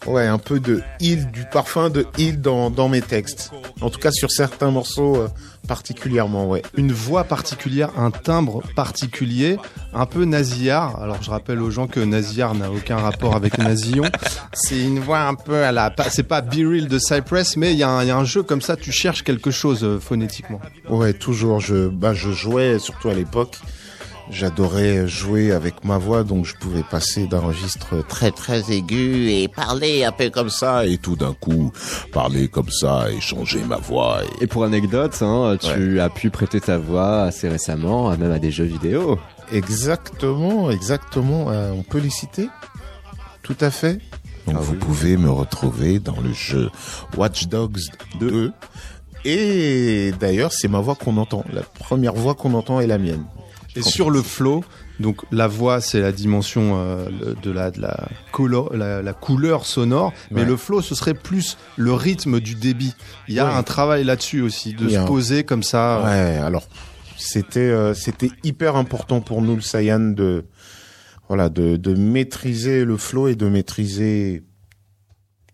[0.07, 3.51] ouais un peu de Hill, du parfum de Hill dans dans mes textes.
[3.81, 5.29] En tout cas sur certains morceaux euh,
[5.69, 6.63] particulièrement, ouais.
[6.77, 9.57] Une voix particulière, un timbre particulier,
[9.95, 11.01] un peu nasillard.
[11.01, 14.05] Alors je rappelle aux gens que nasillard n'a aucun rapport avec nasillon.
[14.53, 17.79] C'est une voix un peu à la, c'est pas Be Real de Cypress, mais il
[17.79, 19.99] y, a un- il y a un jeu comme ça, tu cherches quelque chose euh,
[20.01, 20.61] phonétiquement.
[20.89, 21.61] Ouais, toujours.
[21.61, 23.57] Je, bah, je jouais, surtout à l'époque.
[24.33, 29.47] J'adorais jouer avec ma voix, donc je pouvais passer d'un registre très très aigu et
[29.47, 31.71] parler un peu comme ça, et tout d'un coup
[32.13, 34.21] parler comme ça et changer ma voix.
[34.41, 38.51] Et pour anecdote, hein, tu as pu prêter ta voix assez récemment, même à des
[38.51, 39.19] jeux vidéo.
[39.53, 41.51] Exactement, exactement.
[41.51, 42.49] Euh, on peut les citer
[43.43, 43.99] Tout à fait.
[44.47, 46.71] Donc vous pouvez me retrouver dans le jeu
[47.19, 47.83] Watch Dogs
[48.19, 48.51] 2.
[49.27, 51.45] Et d'ailleurs, c'est ma voix qu'on entend.
[51.53, 53.25] La première voix qu'on entend est la mienne.
[53.75, 54.63] Et sur le flow,
[55.01, 57.09] donc la voix c'est la dimension euh,
[57.43, 60.47] de la de la, couleur, la, la couleur sonore, mais Ouais.
[60.47, 62.95] le flow ce serait plus le rythme du débit.
[63.29, 63.53] Il y a Ouais.
[63.55, 66.03] un travail là-dessus aussi de se un- poser comme ça.
[66.05, 66.67] Ouais, alors
[67.17, 70.45] c'était euh, c'était hyper important pour nous le Saiyan de
[71.29, 74.43] voilà de de maîtriser le flow et de maîtriser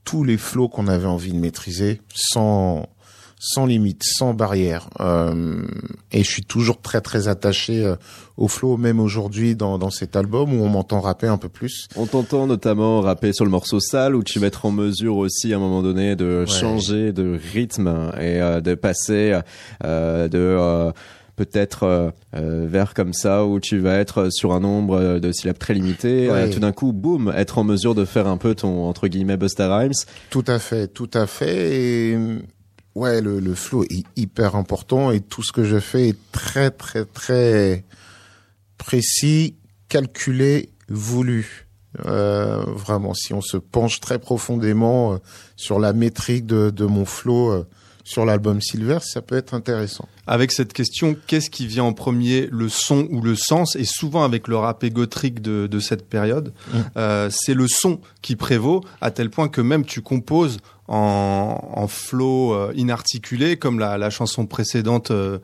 [0.05, 2.89] tous les flows qu'on avait envie de maîtriser sans
[3.41, 4.89] sans limite, sans barrière.
[5.01, 5.63] Euh,
[6.13, 7.97] et je suis toujours très très attaché euh,
[8.37, 11.89] au flow, même aujourd'hui dans dans cet album où on m'entend rapper un peu plus.
[11.97, 15.53] On t'entend notamment rapper sur le morceau Sale où tu vas être en mesure aussi
[15.53, 16.47] à un moment donné de Ouais.
[16.47, 17.89] changer de rythme
[18.21, 19.39] et euh, de passer
[19.85, 20.91] euh, de euh,
[21.37, 25.59] peut-être euh, euh, vers comme ça où tu vas être sur un nombre de syllabes
[25.59, 26.49] très limité, Ouais.
[26.49, 29.37] euh, tout d'un coup, boum, être en mesure de faire un peu ton entre guillemets
[29.37, 29.93] Busta Rhymes.
[30.31, 31.77] Tout à fait, tout à fait.
[32.13, 32.19] Et
[32.95, 36.71] ouais, le, le flow est hyper important et tout ce que je fais est très,
[36.71, 37.85] très, très
[38.77, 39.57] précis,
[39.89, 41.67] calculé, voulu.
[42.07, 45.19] Euh, vraiment, si on se penche très profondément euh,
[45.57, 47.67] sur la métrique de, de mon flow euh,
[48.05, 50.09] sur l'album Silver, ça peut être intéressant.
[50.31, 53.75] Avec cette question, qu'est-ce qui vient en premier, le son ou le sens?
[53.77, 56.77] Et souvent avec le rap égotrique de, de cette période, Mm.
[56.99, 60.59] euh, c'est le son qui prévaut, à tel point que même tu composes
[60.91, 65.11] en, en flow euh, inarticulé, comme la, la chanson précédente.
[65.11, 65.39] euh,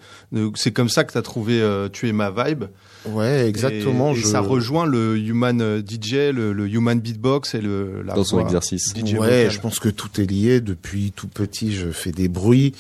[0.55, 2.64] c'est comme ça que tu as trouvé euh, Tu es ma vibe.
[3.07, 4.12] Ouais, exactement.
[4.14, 4.27] Et, et je...
[4.27, 8.44] ça rejoint le human DJ, le, le human beatbox et le la Dans son voix
[8.47, 8.94] exercice.
[8.97, 9.51] DJ ouais, vocal.
[9.51, 10.62] je pense que tout est lié.
[10.62, 12.73] Depuis tout petit, je fais des bruits.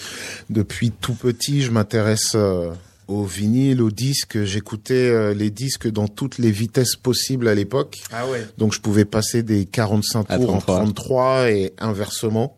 [0.48, 2.70] Depuis tout petit, je m'intéresse euh,
[3.08, 4.44] au vinyle, aux disques.
[4.44, 7.98] J'écoutais euh, les disques dans toutes les vitesses possibles à l'époque.
[8.12, 8.46] Ah ouais.
[8.58, 10.74] Donc je pouvais passer des 45 À tours 33.
[10.74, 12.56] en 33 et inversement.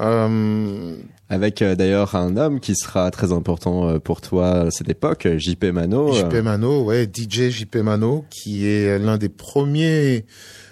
[0.00, 0.96] Euh,
[1.28, 5.26] Avec euh, d'ailleurs un homme qui sera très important euh, pour toi à cette époque,
[5.36, 6.12] JP Mano.
[6.12, 10.24] JP Mano, ouais, DJ JP Mano, qui est l'un des premiers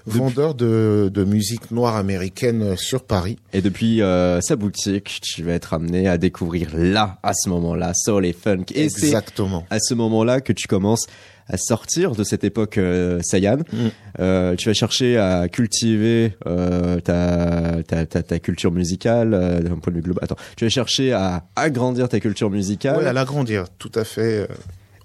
[0.06, 3.36] vendeurs de, de musique noire américaine sur Paris.
[3.52, 7.92] Et depuis euh, sa boutique, tu vas être amené à découvrir là, à ce moment-là,
[7.94, 8.64] soul et funk.
[8.74, 9.64] Et c'est Exactement.
[9.70, 11.06] à ce moment-là que tu commences
[11.48, 13.58] à sortir de cette époque euh, Saiyan.
[13.72, 13.76] Mm.
[14.18, 19.30] Euh, tu vas chercher à cultiver euh, ta, ta, ta, ta culture musicale
[19.62, 20.24] d'un point de vue global.
[20.24, 24.48] Attends, tu vas chercher à agrandir ta culture musicale Ouais, à l'agrandir, tout à fait.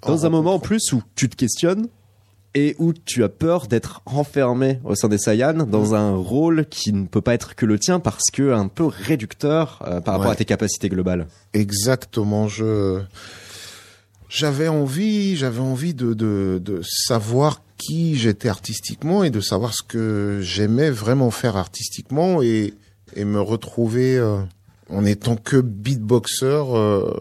[0.06, 1.88] dans un moment en plus où tu te questionnes
[2.54, 6.91] et où tu as peur d'être enfermé au sein des Saiyans dans un rôle qui
[6.91, 10.28] ne peut pas être que le tien parce que un peu réducteur euh, par rapport
[10.28, 10.34] Ouais.
[10.34, 11.28] à tes capacités globales.
[11.54, 12.47] Exactement.
[12.49, 13.02] Je
[14.30, 19.84] j'avais envie, j'avais envie de, de de savoir qui j'étais artistiquement et de savoir ce
[19.84, 22.74] que j'aimais vraiment faire artistiquement et
[23.16, 24.38] et me retrouver euh,
[24.89, 27.12] en étant que beatboxer euh,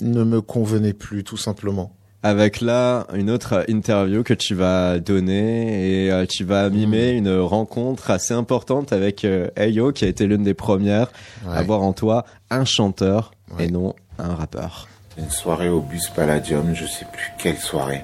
[0.00, 1.96] ne me convenait plus tout simplement.
[2.22, 7.34] Avec là une autre interview que tu vas donner et euh, tu vas mimer une
[7.40, 11.10] rencontre assez importante avec euh, Ayo qui a été l'une des premières
[11.50, 13.64] à voir en toi un chanteur Ouais.
[13.64, 14.86] et non un rappeur.
[15.18, 18.02] Une soirée au bus Palladium, je sais plus quelle soirée.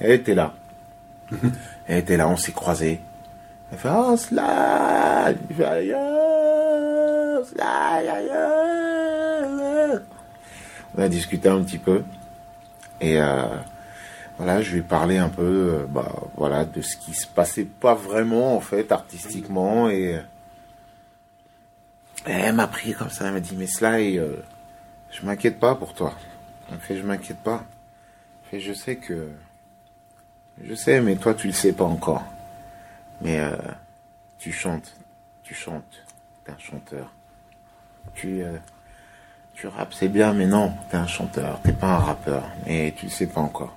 [0.00, 0.54] Elle était là.
[1.86, 2.98] Elle était là, on s'est croisés.
[3.70, 5.94] Elle fait Oh, slide Il fait Aïe,
[7.44, 8.30] slide, aïe.
[10.96, 12.02] On a discuté un petit peu.
[13.00, 13.46] Et euh,
[14.38, 17.94] voilà, je ai parlé un peu euh, bah, voilà, de ce qui se passait pas
[17.94, 19.90] vraiment, en fait, artistiquement.
[19.90, 20.20] Et euh,
[22.24, 24.36] elle m'a pris comme ça, elle m'a dit Mais Sly, euh,
[25.10, 26.14] je m'inquiète pas pour toi.
[26.70, 27.64] Elle fait, je m'inquiète pas.
[28.48, 29.28] Fait, je sais que.
[30.62, 32.24] Je sais, mais toi, tu le sais pas encore.
[33.20, 33.40] Mais
[34.38, 34.94] tu chantes.
[35.42, 36.04] Tu chantes.
[36.44, 37.12] T'es un chanteur.
[38.14, 38.42] Tu.
[39.58, 41.58] Tu rappes, c'est bien, mais non, t'es un chanteur.
[41.64, 42.44] T'es pas un rappeur.
[42.64, 43.74] Mais tu le sais pas encore.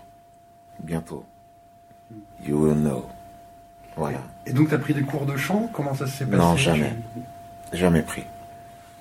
[0.80, 1.26] Bientôt.
[2.46, 3.10] You will know.
[3.96, 4.20] Voilà.
[4.46, 5.70] Et donc, tu as pris des cours de chant?
[5.74, 6.38] Comment ça s'est passé?
[6.38, 6.94] Non, jamais.
[7.74, 8.26] Jamais pris.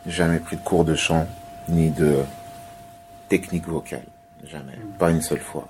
[0.07, 1.27] Jamais pris de cours de chant,
[1.69, 2.25] ni de
[3.29, 4.05] technique vocale.
[4.47, 4.79] Jamais.
[4.99, 5.69] Pas une seule fois.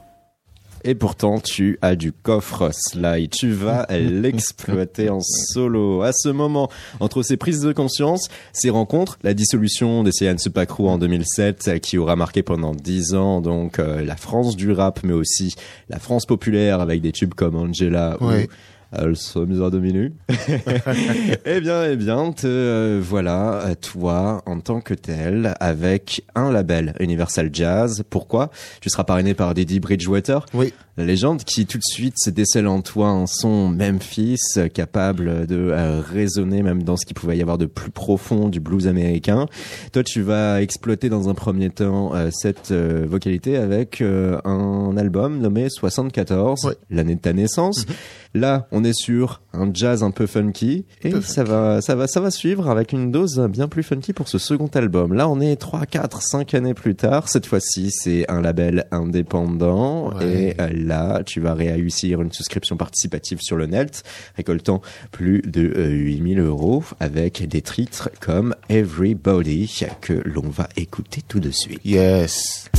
[0.84, 3.28] Et pourtant, tu as du coffre, Sly.
[3.28, 6.02] Tu vas l'exploiter en solo.
[6.02, 6.70] À ce moment,
[7.00, 11.68] entre ces prises de conscience, ces rencontres, la dissolution des Saiyan Super Crew en 2007,
[11.68, 15.54] euh, qui aura marqué pendant 10 ans, donc, euh, la France du rap, mais aussi
[15.88, 18.44] la France populaire avec des tubes comme Angela Ouais.
[18.44, 18.48] ou
[18.92, 20.12] elle se mise à dominer.
[21.44, 26.94] eh bien, eh bien, te euh, voilà, toi, en tant que tel, avec un label
[27.00, 28.02] Universal Jazz.
[28.10, 28.50] Pourquoi?
[28.80, 30.72] Tu seras parrainé par Didi Bridgewater, Oui.
[30.96, 34.38] la légende qui tout de suite se décèle en toi un son Memphis,
[34.74, 38.60] capable de euh, résonner même dans ce qu'il pouvait y avoir de plus profond du
[38.60, 39.46] blues américain.
[39.92, 44.96] Toi, tu vas exploiter dans un premier temps euh, cette euh, vocalité avec euh, un
[44.96, 46.74] album nommé 74, Ouais.
[46.90, 47.86] l'année de ta naissance.
[48.32, 52.06] Là, on est sur un jazz un peu funky et Peu ça va, ça va,
[52.06, 55.14] ça va suivre avec une dose bien plus funky pour ce second album.
[55.14, 57.28] Là, on est 3, 4, 5 années plus tard.
[57.28, 60.54] Cette fois-ci, c'est un label indépendant Ouais.
[60.56, 64.02] et euh, là, tu vas réussir une souscription participative sur le net,
[64.36, 71.22] récoltant plus de euh, 8000 euros avec des titres comme Everybody que l'on va écouter
[71.26, 71.80] tout de suite.
[71.84, 72.70] Yes.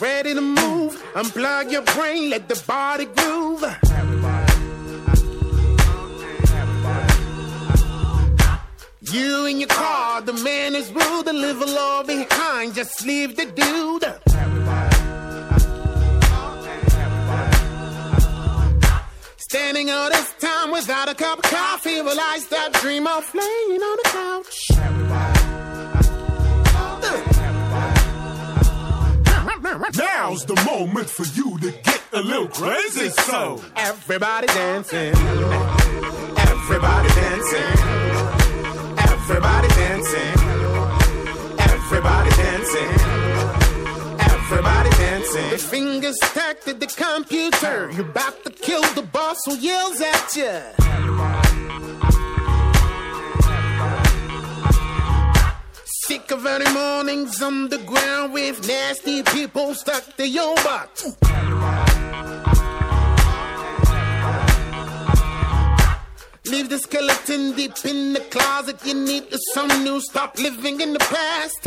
[0.00, 1.02] Ready to move.
[1.14, 3.64] Unplug your brain, let the body groove.
[9.12, 13.46] You in your car, the man is rude, the live law behind, just leave the
[13.46, 14.04] dude.
[19.36, 23.82] Standing all this time without a cup of coffee, will I start dream of laying
[23.82, 24.74] on the couch?
[29.96, 33.10] Now's the moment for you to get a little crazy.
[33.10, 35.14] So Everybody dancing.
[36.36, 37.72] Everybody dancing.
[38.98, 40.34] Everybody dancing.
[41.58, 42.90] Everybody dancing.
[44.18, 45.50] Everybody dancing.
[45.50, 47.90] The fingers stacked at the computer.
[47.92, 50.60] You're about to kill the boss who yells at you.
[56.06, 61.02] Sick of early mornings underground with nasty people stuck to your butt.
[66.44, 68.84] Leave the skeleton deep in the closet.
[68.84, 69.98] You need to some new.
[70.02, 71.64] Stop living in the past.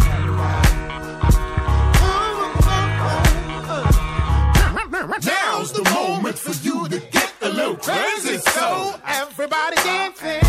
[5.26, 8.38] now's the moment for you to get a little crazy.
[8.38, 10.47] So everybody dancing.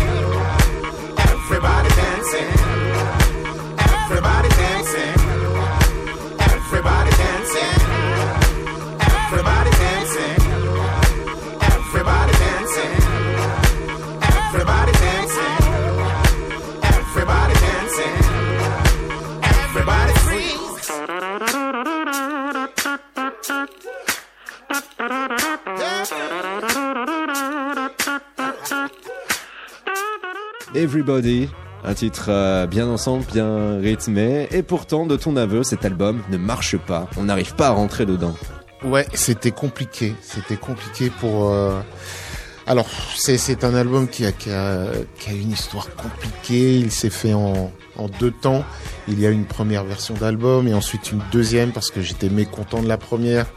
[30.79, 31.49] Everybody.
[31.83, 36.37] Un titre euh, bien ensemble, bien rythmé, et pourtant, de ton aveu, cet album ne
[36.37, 37.09] marche pas.
[37.17, 38.33] On n'arrive pas à rentrer dedans.
[38.85, 40.15] Ouais, c'était compliqué.
[40.21, 41.49] C'était compliqué pour.
[41.51, 41.81] euh,
[42.65, 44.31] Alors, c'est un album qui a,
[45.29, 46.77] une histoire compliquée.
[46.77, 47.71] Il s'est fait en
[48.19, 48.63] deux temps.
[49.09, 52.81] Il y a une première version d'album et ensuite une deuxième parce que j'étais mécontent
[52.81, 53.47] de la première.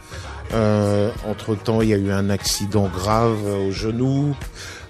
[0.54, 4.34] Euh, entre temps, il y a eu un accident grave au genou,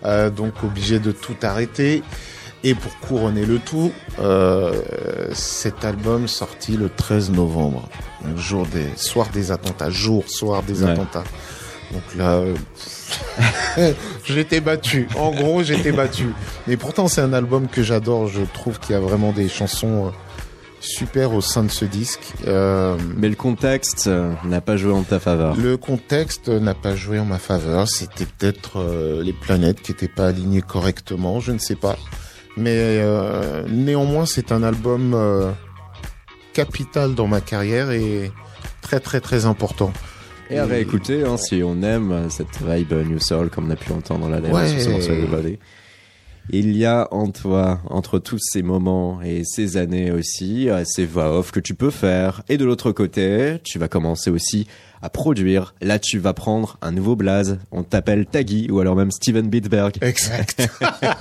[0.04, 2.02] euh, donc obligé de tout arrêter.
[2.64, 3.90] Et pour couronner le tout,
[4.20, 4.72] euh,
[5.32, 7.88] cet album sorti le 13 novembre,
[8.24, 10.90] donc jour des soir des attentats, jour soir des Ouais.
[10.92, 11.24] attentats.
[11.92, 12.54] Donc là, euh,
[14.24, 15.08] j'étais battu.
[15.18, 16.26] En gros, j'étais battu.
[16.68, 18.28] Mais pourtant, c'est un album que j'adore.
[18.28, 20.12] Je trouve qu'il y a vraiment des chansons
[20.82, 22.32] super au sein de ce disque.
[22.46, 25.56] Euh, Mais le contexte euh, n'a pas joué en ta faveur.
[25.56, 27.88] le contexte n'a pas joué en ma faveur.
[27.88, 31.96] C'était peut-être euh, les planètes qui n'étaient pas alignées correctement, je ne sais pas.
[32.56, 35.16] Mais euh, néanmoins, c'est un album
[36.52, 38.30] capital dans ma carrière et
[38.82, 39.92] très très très important.
[40.50, 43.90] Et à réécouter, hein, si on aime cette vibe New Soul, comme on a pu
[43.92, 44.80] entendre la dernière Ouais.
[44.80, 45.58] sur Everybody.
[46.50, 51.38] Il y a en toi, entre tous ces moments et ces années aussi, ces voix
[51.38, 52.42] off que tu peux faire.
[52.48, 54.66] Et de l'autre côté, tu vas commencer aussi
[55.02, 55.74] à produire.
[55.80, 57.58] Là, tu vas prendre un nouveau blaze.
[57.72, 59.96] On t'appelle Taggy ou alors même Steven Bitberg.
[60.00, 60.62] Exact.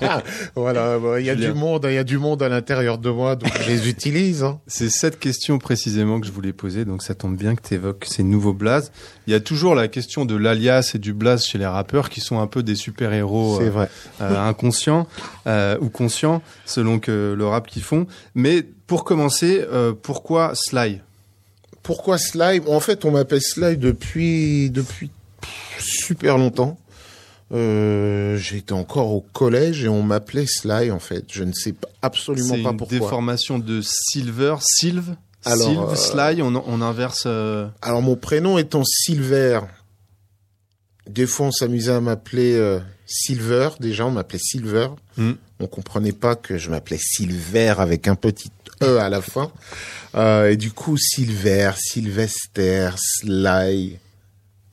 [0.55, 1.51] voilà, il y a Julien.
[1.51, 4.43] du monde, il y a du monde à l'intérieur de moi, donc je les utilise.
[4.43, 4.59] hein.
[4.67, 8.05] C'est cette question précisément que je voulais poser, donc ça tombe bien que tu évoques
[8.07, 8.91] ces nouveaux blazes.
[9.27, 12.21] Il y a toujours la question de l'alias et du blaze chez les rappeurs qui
[12.21, 13.85] sont un peu des super-héros euh,
[14.21, 15.07] euh, inconscients
[15.47, 18.07] euh, ou conscients selon que le rap qu'ils font.
[18.35, 21.01] Mais pour commencer, euh, pourquoi Sly?
[21.83, 25.09] Pourquoi Sly En fait, on m'appelle Sly depuis depuis
[25.79, 26.77] super longtemps.
[27.51, 31.25] Euh, J'étais encore au collège et on m'appelait Sly en fait.
[31.31, 32.99] Je ne sais pas, absolument C'est pas une pourquoi.
[32.99, 35.95] déformation de Silver, Sylve, Alors, Sylve, euh,
[36.33, 37.23] Sly, on, on inverse.
[37.25, 39.59] euh, Alors mon prénom étant Silver,
[41.09, 43.69] des fois on s'amusait à m'appeler euh, Silver.
[43.81, 44.87] Déjà on m'appelait Silver.
[45.17, 45.33] Hmm.
[45.61, 48.51] On comprenait pas que je m'appelais Silver avec un petit
[48.81, 49.51] e à la fin.
[50.15, 53.99] Euh, et du coup Silver, Sylvester, Sly.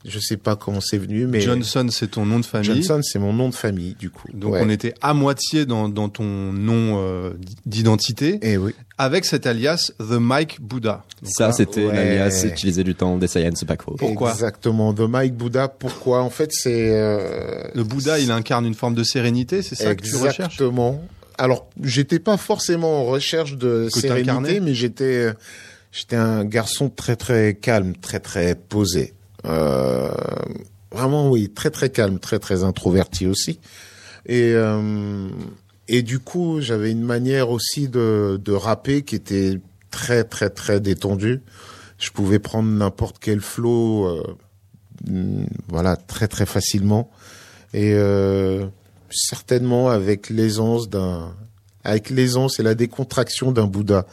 [0.05, 2.67] Je sais pas comment c'est venu, mais Johnson, c'est ton nom de famille.
[2.83, 4.29] Johnson, c'est mon nom de famille, du coup.
[4.33, 4.61] Donc Ouais.
[4.63, 7.31] on était à moitié dans, dans ton nom euh,
[7.65, 8.39] d'identité.
[8.41, 8.73] Et oui.
[8.97, 11.03] Avec cet alias The Mike Buddha.
[11.21, 11.93] Donc Ça, là, c'était ouais.
[11.93, 13.95] l'alias utilisé du temps des Science Paco.
[13.97, 14.93] Pourquoi Exactement.
[14.93, 15.67] De Mike Buddha.
[15.67, 19.95] Pourquoi En fait, c'est euh, le Bouddha, il incarne une forme de sérénité, c'est ça
[19.95, 21.01] que tu recherches Exactement.
[21.37, 25.31] Alors, j'étais pas forcément en recherche de Que sérénité, mais j'étais,
[25.91, 29.13] j'étais un garçon très très calme, très très posé.
[29.45, 30.09] Euh,
[30.91, 33.59] vraiment, oui, très très calme, très très introverti aussi.
[34.25, 35.29] Et euh,
[35.87, 39.59] et du coup, j'avais une manière aussi de de rapper qui était
[39.91, 41.41] très très très détendue.
[41.97, 47.09] Je pouvais prendre n'importe quel flow, euh, voilà, très très facilement.
[47.73, 48.65] Et euh,
[49.09, 51.33] certainement avec l'aisance d'un
[51.83, 54.05] avec l'aisance et la décontraction d'un Bouddha.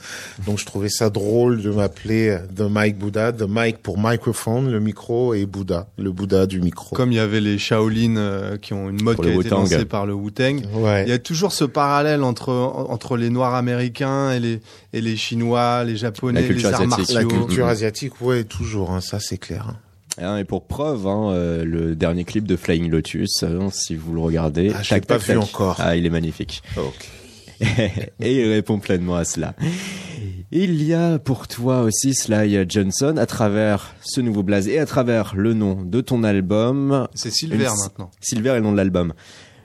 [0.46, 4.78] Donc je trouvais ça drôle de m'appeler The Mike Bouddha, The Mike pour microphone, le
[4.80, 6.94] micro et Bouddha, le Bouddha du micro.
[6.94, 9.44] Comme il y avait les Shaolin euh, qui ont une mode Pour qui a été
[9.44, 9.58] Wu-Tang.
[9.70, 10.62] lancée par le Wu-Tang.
[10.74, 11.02] Ouais.
[11.06, 14.60] Il y a toujours ce parallèle entre entre les Noirs américains et les
[14.92, 17.14] et les Chinois, les Japonais, les arts asiatique.
[17.14, 17.46] La martiaux.
[17.46, 19.66] culture asiatique, ouais, toujours, hein, ça c'est clair.
[19.68, 19.76] hein.
[20.18, 24.20] Hein, et pour preuve, hein, euh, le dernier clip de Flying Lotus, si vous le
[24.20, 25.76] regardez, Ah, je l'ai pas vu encore.
[25.78, 26.62] Ah, il est magnifique.
[26.78, 27.08] Ok.
[28.20, 29.54] et il répond pleinement à cela.
[30.52, 34.86] Il y a pour toi aussi Sly Johnson à travers ce nouveau blaze et à
[34.86, 37.08] travers le nom de ton album.
[37.14, 38.10] C'est Silver Une- maintenant.
[38.20, 39.12] Silver est le nom de l'album.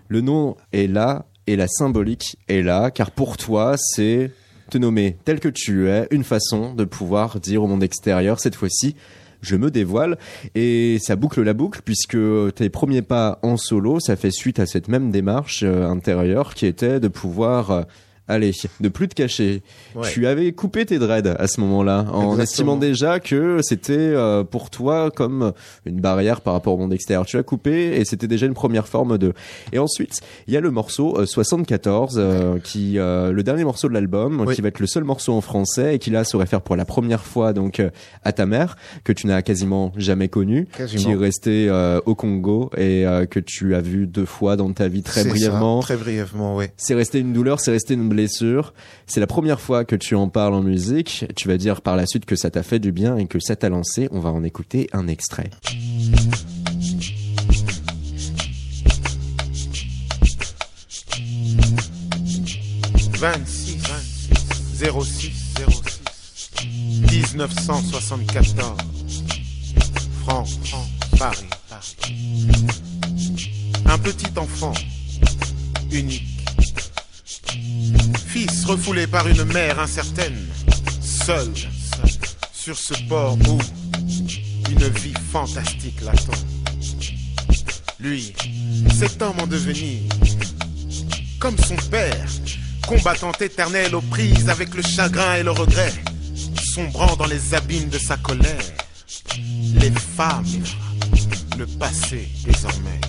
[0.07, 4.31] Le nom est là et la symbolique est là car pour toi c'est
[4.69, 8.55] te nommer tel que tu es, une façon de pouvoir dire au monde extérieur cette
[8.55, 8.95] fois-ci
[9.41, 10.17] je me dévoile.
[10.55, 12.17] Et ça boucle la boucle puisque
[12.55, 16.65] tes premiers pas en solo, ça fait suite à cette même démarche euh, intérieure qui
[16.65, 17.81] était de pouvoir euh,
[18.31, 19.61] Allez, de plus te cacher.
[19.95, 20.09] Ouais.
[20.11, 22.41] Tu avais coupé tes dreads à ce moment-là, en Exactement.
[22.41, 25.51] estimant déjà que c'était euh, pour toi comme
[25.85, 27.25] une barrière par rapport au monde extérieur.
[27.25, 29.33] Tu as coupé et c'était déjà une première forme de.
[29.73, 33.89] Et ensuite, il y a le morceau euh, 74, euh, qui euh, le dernier morceau
[33.89, 34.55] de l'album, Oui.
[34.55, 36.85] qui va être le seul morceau en français et qui là se réfère pour la
[36.85, 37.89] première fois donc euh,
[38.23, 41.03] à ta mère que tu n'as quasiment jamais connue, Quasiment.
[41.03, 44.71] qui est restée euh, au Congo et euh, que tu as vu deux fois dans
[44.71, 45.79] ta vie très ça, brièvement.
[45.81, 46.71] très brièvement, ouais.
[46.77, 48.20] C'est resté une douleur, c'est resté une blessure.
[48.27, 51.25] C'est la première fois que tu en parles en musique.
[51.35, 53.55] Tu vas dire par la suite que ça t'a fait du bien et que ça
[53.55, 54.07] t'a lancé.
[54.11, 55.49] On va en écouter un extrait.
[63.21, 63.77] 26
[64.73, 65.31] 06
[65.69, 68.55] 06 1974
[70.23, 70.59] France,
[71.19, 71.95] Paris, Paris.
[73.85, 74.73] Un petit enfant
[75.91, 76.30] unique.
[78.31, 80.47] Fils refoulé par une mère incertaine,
[81.01, 81.51] seul
[82.53, 83.59] sur ce port où
[84.71, 86.31] une vie fantastique l'attend.
[87.99, 88.33] Lui,
[88.97, 89.99] cet homme en devenir,
[91.39, 92.25] comme son père,
[92.87, 95.93] combattant éternel aux prises avec le chagrin et le regret,
[96.73, 98.71] sombrant dans les abîmes de sa colère.
[99.73, 100.45] Les femmes,
[101.57, 103.01] le passé désormais.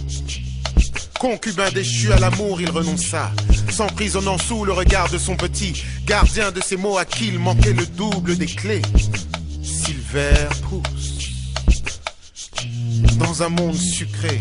[1.20, 3.30] Concubin déchu à l'amour, il renonça,
[3.72, 7.72] s'emprisonnant sous le regard de son petit, gardien de ses mots à qui il manquait
[7.72, 8.82] le double des clés.
[9.62, 11.12] Silver pousse
[13.18, 14.38] dans un monde sucré,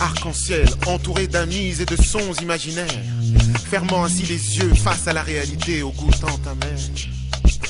[0.00, 2.86] arc-en-ciel, entouré d'amis et de sons imaginaires,
[3.70, 6.78] fermant ainsi les yeux face à la réalité au goût tant amer.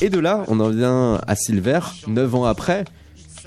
[0.01, 2.85] Et de là, on en vient à Silver, 9 ans après.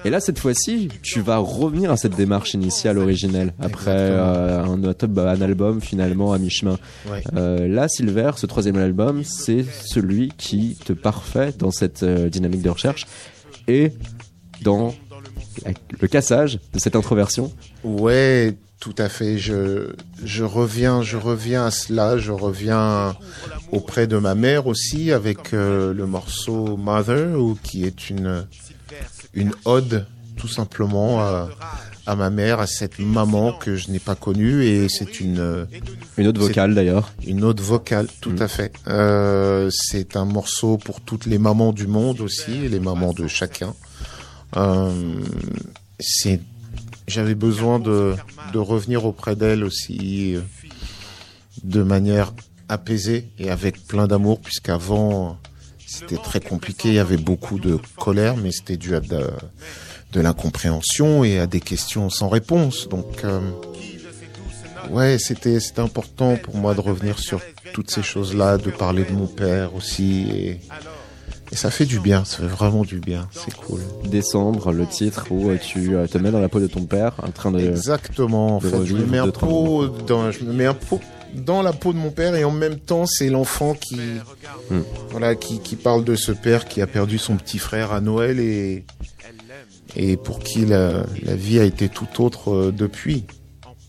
[0.03, 4.83] Et là, cette fois-ci, tu vas revenir à cette démarche initiale originelle, après euh, un,
[4.83, 6.79] un album finalement à mi-chemin.
[7.07, 7.23] Ouais.
[7.35, 12.63] Euh, là, Silver, ce troisième album, c'est celui qui te parfait dans cette euh, dynamique
[12.63, 13.05] de recherche
[13.67, 13.91] et
[14.63, 14.95] dans
[15.99, 17.51] le cassage de cette introversion.
[17.83, 19.37] Ouais, tout à fait.
[19.37, 19.91] Je,
[20.23, 22.17] je reviens, je reviens à cela.
[22.17, 23.15] Je reviens
[23.71, 28.47] auprès de ma mère aussi avec le morceau Mother, qui est une
[29.33, 30.05] une ode
[30.37, 31.49] tout simplement à,
[32.07, 35.65] à ma mère, à cette maman que je n'ai pas connue et c'est une euh,
[36.17, 37.13] Une autre vocale d'ailleurs.
[37.25, 38.73] Une autre vocale, tout à fait.
[38.87, 43.73] Euh, c'est un morceau pour toutes les mamans du monde aussi, les mamans de chacun.
[44.57, 44.91] Euh,
[45.99, 46.41] c'est,
[47.07, 48.15] j'avais besoin de,
[48.53, 50.41] de revenir auprès d'elle aussi euh,
[51.63, 52.33] de manière
[52.67, 55.37] apaisée et avec plein d'amour, puisqu'avant
[55.91, 59.29] c'était très compliqué, il y avait beaucoup de colère, mais c'était dû à de,
[60.13, 62.87] de l'incompréhension et à des questions sans réponse.
[62.87, 63.41] Donc euh,
[64.89, 67.39] Ouais, c'était important pour moi de revenir sur
[67.73, 70.59] toutes ces choses-là, de parler de mon père aussi, et,
[71.51, 73.79] et ça fait du bien, ça fait vraiment du bien, c'est cool.
[74.05, 77.31] Décembre, le titre où tu euh, te mets dans la peau de ton père, en
[77.31, 80.73] train de Exactement, en de fait, je me mets un dans, je me mets un
[80.73, 80.99] pot
[81.33, 83.99] dans la peau de mon père et en même temps c'est l'enfant qui
[85.09, 88.39] voilà qui, qui parle de ce père qui a perdu son petit frère à Noël
[88.39, 88.85] et
[89.95, 93.25] et pour qui la, la vie a été tout autre euh, depuis.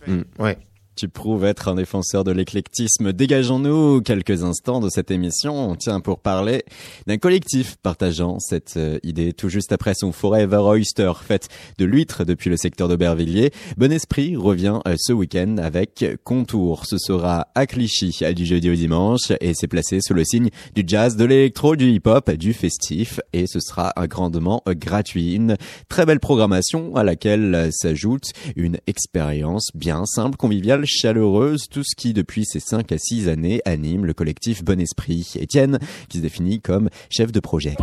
[0.07, 0.23] Hmm.
[0.39, 0.59] Ouais.
[0.95, 3.15] Tu prouves être un défenseur de l'éclectisme.
[3.15, 5.75] Dégageons-nous quelques instants de cette émission.
[5.77, 6.65] Tiens, pour parler
[7.07, 12.25] d'un collectif partageant cette euh, idée tout juste après son Forever Oyster, fête de l'huître
[12.25, 13.53] depuis le secteur d'Aubervilliers.
[13.79, 16.85] Bon Esprit revient euh, ce week-end avec Contour.
[16.85, 20.85] Ce sera à Clichy du jeudi au dimanche et c'est placé sous le signe du
[20.87, 25.35] jazz, de l'électro, du hip-hop, du festif et ce sera euh, grandement euh, gratuit.
[25.35, 25.57] Une
[25.89, 32.13] très belle programmation à laquelle s'ajoute une expérience bien simple, conviviale, chaleureuse, tout ce qui
[32.13, 35.33] depuis ces 5 à 6 années anime le collectif Bon Esprit.
[35.37, 35.79] Étienne,
[36.09, 37.77] qui se définit comme chef de projet.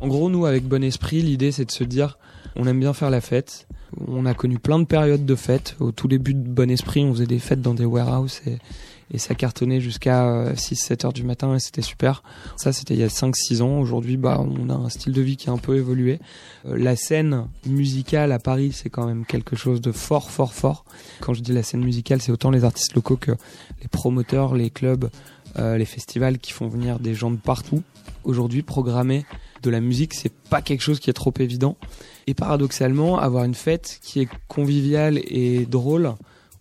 [0.00, 2.18] En gros, nous, avec Bon Esprit, l'idée, c'est de se dire,
[2.56, 3.66] on aime bien faire la fête.
[4.06, 5.76] On a connu plein de périodes de fêtes.
[5.80, 8.58] Au tout début de Bon Esprit, on faisait des fêtes dans des warehouses et,
[9.10, 12.22] et ça cartonnait jusqu'à 6-7 heures du matin et c'était super.
[12.56, 13.80] Ça, c'était il y a 5-6 ans.
[13.80, 16.18] Aujourd'hui, bah, on a un style de vie qui a un peu évolué.
[16.66, 20.84] Euh, la scène musicale à Paris, c'est quand même quelque chose de fort, fort, fort.
[21.20, 23.32] Quand je dis la scène musicale, c'est autant les artistes locaux que
[23.80, 25.08] les promoteurs, les clubs,
[25.58, 27.82] euh, les festivals qui font venir des gens de partout.
[28.24, 29.24] Aujourd'hui, programmer
[29.62, 31.76] de la musique, c'est pas quelque chose qui est trop évident.
[32.26, 36.14] Et paradoxalement, avoir une fête qui est conviviale et drôle,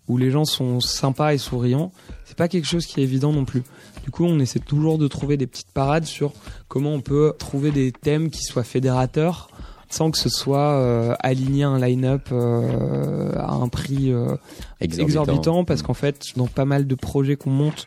[0.07, 1.91] où les gens sont sympas et souriants,
[2.25, 3.63] c'est pas quelque chose qui est évident non plus.
[4.03, 6.33] Du coup, on essaie toujours de trouver des petites parades sur
[6.67, 9.49] comment on peut trouver des thèmes qui soient fédérateurs
[9.89, 14.35] sans que ce soit euh, aligné un line-up euh, à un prix euh,
[14.81, 15.21] Exorbitant.
[15.21, 17.85] exorbitant, parce qu'en fait, dans pas mal de projets qu'on monte,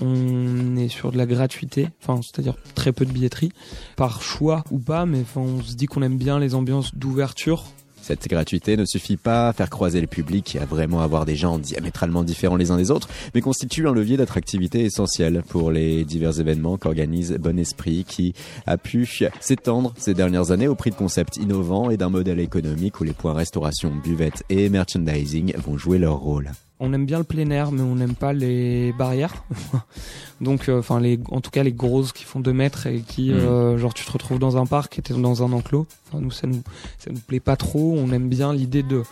[0.00, 3.52] on est sur de la gratuité, enfin c'est-à-dire très peu de billetterie,
[3.96, 7.64] par choix ou pas, mais enfin, on se dit qu'on aime bien les ambiances d'ouverture.
[8.02, 11.36] Cette gratuité ne suffit pas à faire croiser le public et à vraiment avoir des
[11.36, 16.04] gens diamétralement différents les uns des autres, mais constitue un levier d'attractivité essentiel pour les
[16.04, 18.34] divers événements qu'organise Bon Esprit qui
[18.66, 19.08] a pu
[19.40, 23.12] s'étendre ces dernières années au prix de concepts innovants et d'un modèle économique où les
[23.12, 26.50] points restauration, buvette et merchandising vont jouer leur rôle.
[26.80, 29.44] On aime bien le plein air, mais on n'aime pas les barrières.
[30.40, 33.30] Donc, euh, enfin, les, en tout cas, les grosses qui font 2 mètres et qui,
[33.30, 33.36] Mhm.
[33.38, 35.86] euh, genre, tu te retrouves dans un parc et t'es dans un enclos.
[36.08, 36.62] Enfin, nous, ça nous,
[36.98, 37.94] ça nous plaît pas trop.
[37.98, 39.02] On aime bien l'idée de,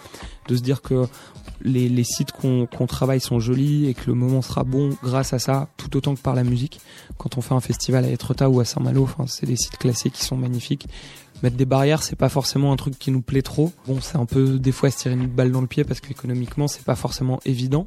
[0.49, 1.05] de se dire que
[1.61, 5.39] les, les sites qu'on travaille sont jolis et que le moment sera bon grâce à
[5.39, 6.81] ça, tout autant que par la musique.
[7.19, 10.09] Quand on fait un festival à Etretat ou à Saint-Malo, enfin, c'est des sites classés
[10.11, 10.87] qui sont magnifiques.
[11.43, 13.73] Mettre des barrières, c'est pas forcément un truc qui nous plaît trop.
[13.87, 16.67] Bon, c'est un peu des fois se tirer une balle dans le pied parce qu'économiquement,
[16.67, 17.87] c'est pas forcément évident.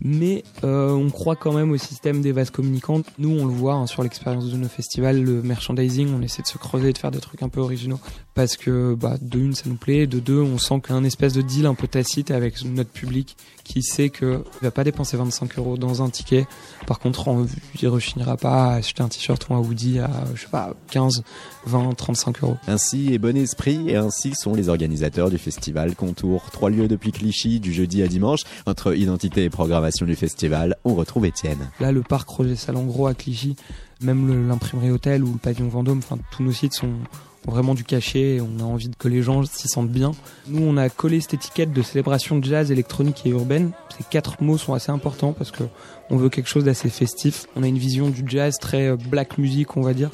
[0.00, 3.06] Mais euh, on croit quand même au système des vases communicantes.
[3.18, 6.48] Nous, on le voit hein, sur l'expérience de nos festivals, le merchandising, on essaie de
[6.48, 8.00] se creuser et de faire des trucs un peu originaux.
[8.34, 10.06] Parce que, bah, de une, ça nous plaît.
[10.06, 12.64] De deux, on sent qu'il y a un espèce de deal un peu tacite avec
[12.64, 13.36] notre public
[13.68, 16.46] qui sait que il va pas dépenser 25 euros dans un ticket.
[16.86, 17.46] Par contre, on,
[17.80, 21.22] il rechignera pas à acheter un t-shirt ou un hoodie à, je sais pas, 15,
[21.66, 22.56] 20, 35 euros.
[22.66, 26.50] Ainsi est bon esprit et ainsi sont les organisateurs du festival Contour.
[26.50, 28.40] Trois lieux depuis Clichy, du jeudi à dimanche.
[28.66, 31.70] Entre identité et programmation du festival, on retrouve Étienne.
[31.78, 33.54] Là, le parc Roger Salengro à Clichy,
[34.00, 37.84] même l'imprimerie hôtel ou le pavillon Vendôme, enfin tous nos sites sont ont vraiment du
[37.84, 40.12] cachet et on a envie que les gens s'y sentent bien.
[40.46, 43.72] Nous, on a collé cette étiquette de célébration de jazz, électronique et urbaine.
[43.96, 45.64] Ces quatre mots sont assez importants parce que
[46.10, 47.46] on veut quelque chose d'assez festif.
[47.56, 50.10] On a une vision du jazz très euh, black music, on va dire.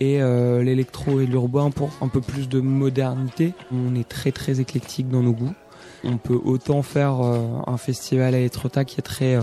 [0.00, 3.54] Et euh, l'électro et l'urbain pour un peu plus de modernité.
[3.72, 5.54] On est très très éclectique dans nos goûts.
[6.04, 9.42] On peut autant faire euh, un festival à Etretat qui est très euh,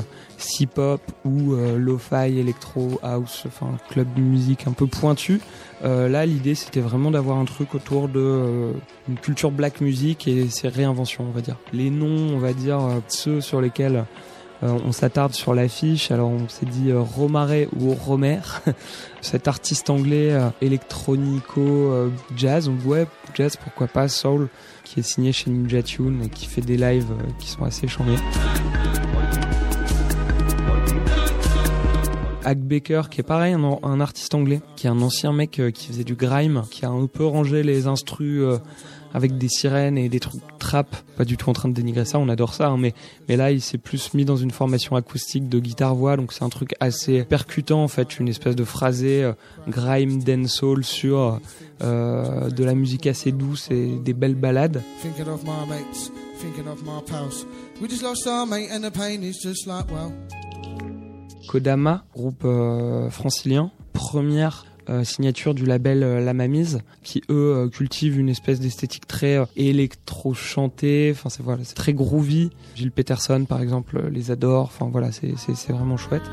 [0.60, 5.42] hip-hop ou euh, lo-fi, électro, house, enfin club de musique un peu pointu.
[5.84, 8.72] Là, l'idée c'était vraiment d'avoir un truc autour de
[9.10, 11.58] une culture black music et ses réinventions, on va dire.
[11.74, 12.80] Les noms, on va dire
[13.10, 14.06] ceux sur lesquels
[14.66, 16.12] on s'attarde sur l'affiche.
[16.12, 18.40] Alors on s'est dit euh, Romare ou Romer,
[19.22, 22.70] cet artiste anglais euh, électronico euh, jazz.
[22.70, 24.50] On ouais jazz pourquoi pas soul
[24.84, 27.88] qui est signé chez Ninja Tune et qui fait des lives euh, qui sont assez
[27.88, 28.18] chambés.
[32.46, 35.88] Hack Baker, qui est pareil, un, artiste anglais, qui est un ancien mec euh, qui
[35.88, 38.58] faisait du grime, qui a un peu rangé les instrus euh,
[39.14, 40.96] avec des sirènes et des trucs trap.
[41.18, 42.94] Pas du tout en train de dénigrer ça, on adore ça, hein, mais
[43.30, 46.44] mais là il s'est plus mis dans une formation acoustique de guitare voix, donc c'est
[46.44, 49.34] un truc assez percutant en fait, une espèce de phrasé euh,
[49.68, 51.40] grime dancehall sur
[51.82, 54.82] euh, de la musique assez douce et des belles balades.
[55.02, 57.46] Thinking of my mates, thinking of my pals.
[57.82, 60.12] We just lost our mate and the pain is just like, well.
[61.48, 67.70] Kodama, groupe euh, francilien, première euh, signature du label euh, La Mamise, qui eux euh,
[67.70, 72.50] cultivent une espèce d'esthétique très euh, électro-chantée, enfin c'est voilà, c'est très groovy.
[72.76, 76.24] Gilles Peterson par exemple les adore, enfin voilà, c'est c'est c'est vraiment chouette.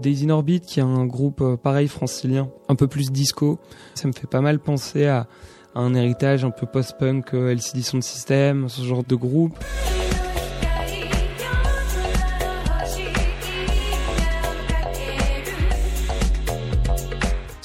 [0.00, 3.60] Daisy in qui est un groupe pareil francilien, un peu plus disco.
[3.94, 5.28] Ça me fait pas mal penser à,
[5.76, 9.56] à un héritage un peu post-punk, LCD Sound System, ce genre de groupe.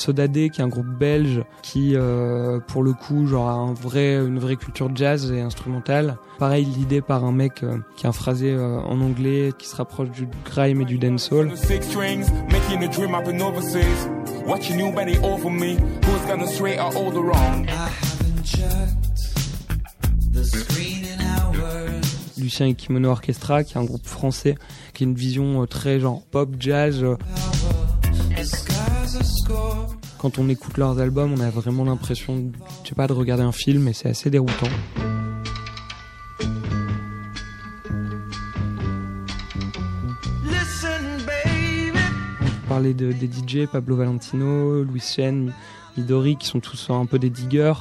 [0.08, 4.16] Sodadé, qui est un groupe belge qui, euh, pour le coup, genre a un vrai,
[4.16, 6.16] une vraie culture jazz et instrumentale.
[6.40, 9.76] Pareil, l'idée par un mec euh, qui a un phrasé euh, en anglais qui se
[9.76, 11.52] rapproche du grime et du dancehall.
[11.58, 14.08] Six strings, making a dream happen overseas.
[14.46, 15.76] Watching you bend it over me.
[15.76, 17.68] Who's gonna straight or all the wrong?
[22.38, 24.56] Lucien et Kimono Orchestra, qui est un groupe français,
[24.94, 27.04] qui a une vision très genre pop jazz.
[30.20, 32.52] Quand on écoute leurs albums, on a vraiment l'impression,
[32.84, 34.68] je sais pas, de regarder un film, et c'est assez déroutant.
[42.68, 45.54] Parler de, des DJ, Pablo Valentino, Louis Chen,
[45.98, 47.74] Midori, qui sont tous un peu des diggers.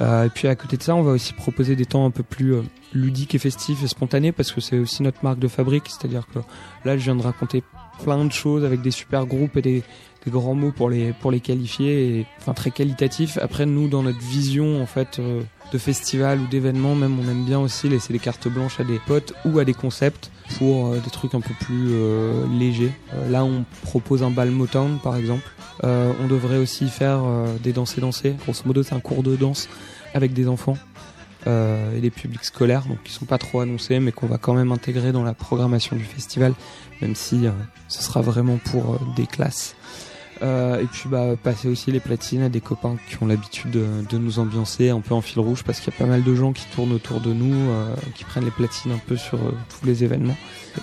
[0.00, 2.22] Euh, et puis à côté de ça, on va aussi proposer des temps un peu
[2.22, 2.62] plus euh,
[2.92, 5.84] ludiques et festifs et spontanés parce que c'est aussi notre marque de fabrique.
[5.88, 6.40] C'est-à-dire que
[6.84, 7.64] là, je viens de raconter
[8.04, 9.82] plein de choses avec des super groupes et des,
[10.24, 13.38] des grands mots pour les pour les qualifier, et, enfin très qualitatifs.
[13.40, 15.42] Après, nous, dans notre vision en fait euh,
[15.72, 19.00] de festival ou d'événement, même, on aime bien aussi laisser des cartes blanches à des
[19.06, 22.92] potes ou à des concepts pour euh, des trucs un peu plus euh, légers.
[23.14, 25.44] Euh, là, on propose un bal Motown, par exemple.
[25.84, 27.20] Euh, on devrait aussi faire
[27.62, 28.34] des danser danser.
[28.44, 29.68] Grosso modo, c'est un cours de danse
[30.12, 30.76] avec des enfants
[31.46, 34.54] euh, et des publics scolaires, donc qui sont pas trop annoncés, mais qu'on va quand
[34.54, 36.54] même intégrer dans la programmation du festival,
[37.00, 37.52] même si euh,
[37.86, 39.76] ce sera vraiment pour des classes.
[40.42, 44.18] Euh, et puis bah passer aussi les platines à des copains qui ont l'habitude de,
[44.18, 46.52] nous ambiancer un peu en fil rouge parce qu'il y a pas mal de gens
[46.52, 49.86] qui tournent autour de nous, euh, qui prennent les platines un peu sur euh, tous
[49.86, 50.36] les événements.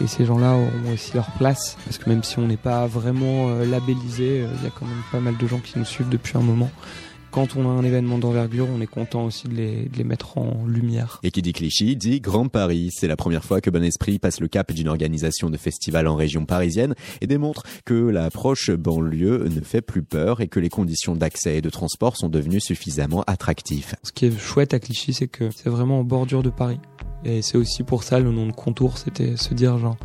[0.03, 3.49] Et ces gens-là auront aussi leur place parce que même si on n'est pas vraiment
[3.49, 6.09] euh, labellisé, euh, il y a quand même pas mal de gens qui nous suivent
[6.09, 6.69] depuis un moment,
[7.35, 10.37] quand on a un événement d'envergure, on est content aussi de les, de les mettre
[10.37, 11.19] en lumière.
[11.21, 12.91] Et qui dit Clichy dit Grand Paris.
[12.93, 16.15] C'est la première fois que Bon Esprit passe le cap d'une organisation de festival en
[16.15, 21.13] région parisienne et démontre que l'approche banlieue ne fait plus peur et que les conditions
[21.13, 23.95] d'accès et de transport sont devenues suffisamment attractives.
[24.03, 26.79] Ce qui est chouette à Clichy, c'est que c'est vraiment en bordure de Paris.
[27.25, 29.97] Et c'est aussi pour ça le nom de contour, c'était se dire genre,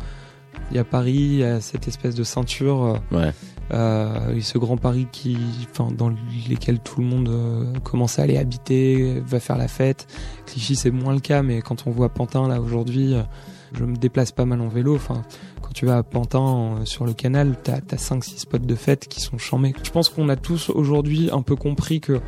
[0.71, 3.31] il y a Paris, il y a cette espèce de ceinture, euh, Ouais.
[3.73, 5.37] euh, et ce grand Paris qui,
[5.71, 6.11] enfin, dans
[6.47, 10.07] lesquels tout le monde euh, commence à aller habiter, va faire la fête.
[10.45, 13.23] Clichy, c'est moins le cas, mais quand on voit Pantin là aujourd'hui, euh,
[13.73, 14.95] je me déplace pas mal en vélo.
[14.95, 15.21] Enfin,
[15.61, 19.21] quand tu vas à Pantin sur le canal, t'as as 5-6 spots de fête qui
[19.21, 19.73] sont chamés.
[19.83, 22.19] Je pense qu'on a tous aujourd'hui un peu compris que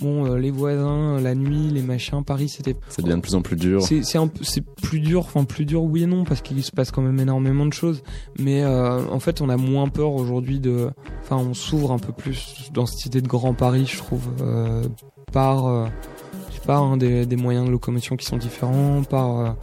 [0.00, 3.42] bon, euh, les voisins, la nuit, les machins, Paris, c'était Ça devient de plus en
[3.42, 3.82] plus dur.
[3.82, 7.18] c'est plus dur, enfin plus dur oui et non parce qu'il se passe quand même
[7.20, 8.02] énormément de choses.
[8.38, 10.90] Mais euh, en fait, on a moins peur aujourd'hui de,
[11.22, 14.84] enfin, on s'ouvre un peu plus dans cette idée de grand Paris, je trouve, euh,
[15.32, 15.86] par, euh,
[16.50, 19.56] je sais pas, hein, des, des moyens de locomotion qui sont différents, par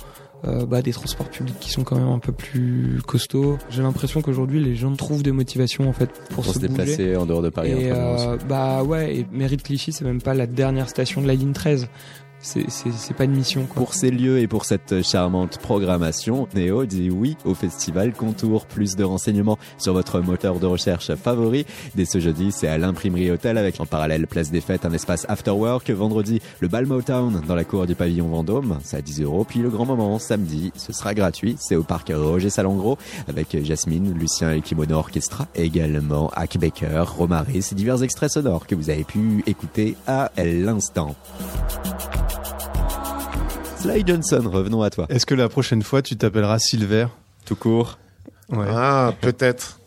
[0.45, 3.57] euh, bah, des transports publics qui sont quand même un peu plus costauds.
[3.69, 7.25] J'ai l'impression qu'aujourd'hui, les gens trouvent des motivations en fait pour, Pour se déplacer en
[7.25, 10.47] dehors de Paris, Et, euh, bah ouais, et Mairie de Clichy, c'est même pas la
[10.47, 11.87] dernière station de la ligne 13.
[12.41, 13.75] C'est pas une mission quoi.
[13.75, 18.65] Pour ces lieux et pour cette charmante programmation, Néo dit oui au festival Contour.
[18.65, 21.65] Plus de renseignements sur votre moteur de recherche favori.
[21.95, 25.25] Dès ce jeudi, c'est à l'imprimerie Hôtel avec en parallèle Place des Fêtes, un espace
[25.29, 25.89] afterwork.
[25.89, 29.43] Vendredi, le bal Motown dans la cour du pavillon Vendôme, c'est à 10 euros.
[29.43, 31.55] Puis le grand moment, samedi, ce sera gratuit.
[31.59, 35.47] C'est au parc Roger Salengro avec Jasmine, Lucien et Kimono Orchestra.
[35.55, 41.15] Également Hack Baker, Romaris divers extraits sonores que vous avez pu écouter à l'instant.
[43.81, 45.05] Sly Johnson, revenons à toi.
[45.09, 47.07] Est-ce que la prochaine fois, tu t'appelleras Silver
[47.45, 47.97] Tout court
[48.49, 48.65] Ouais.
[48.69, 49.79] Ah, peut-être.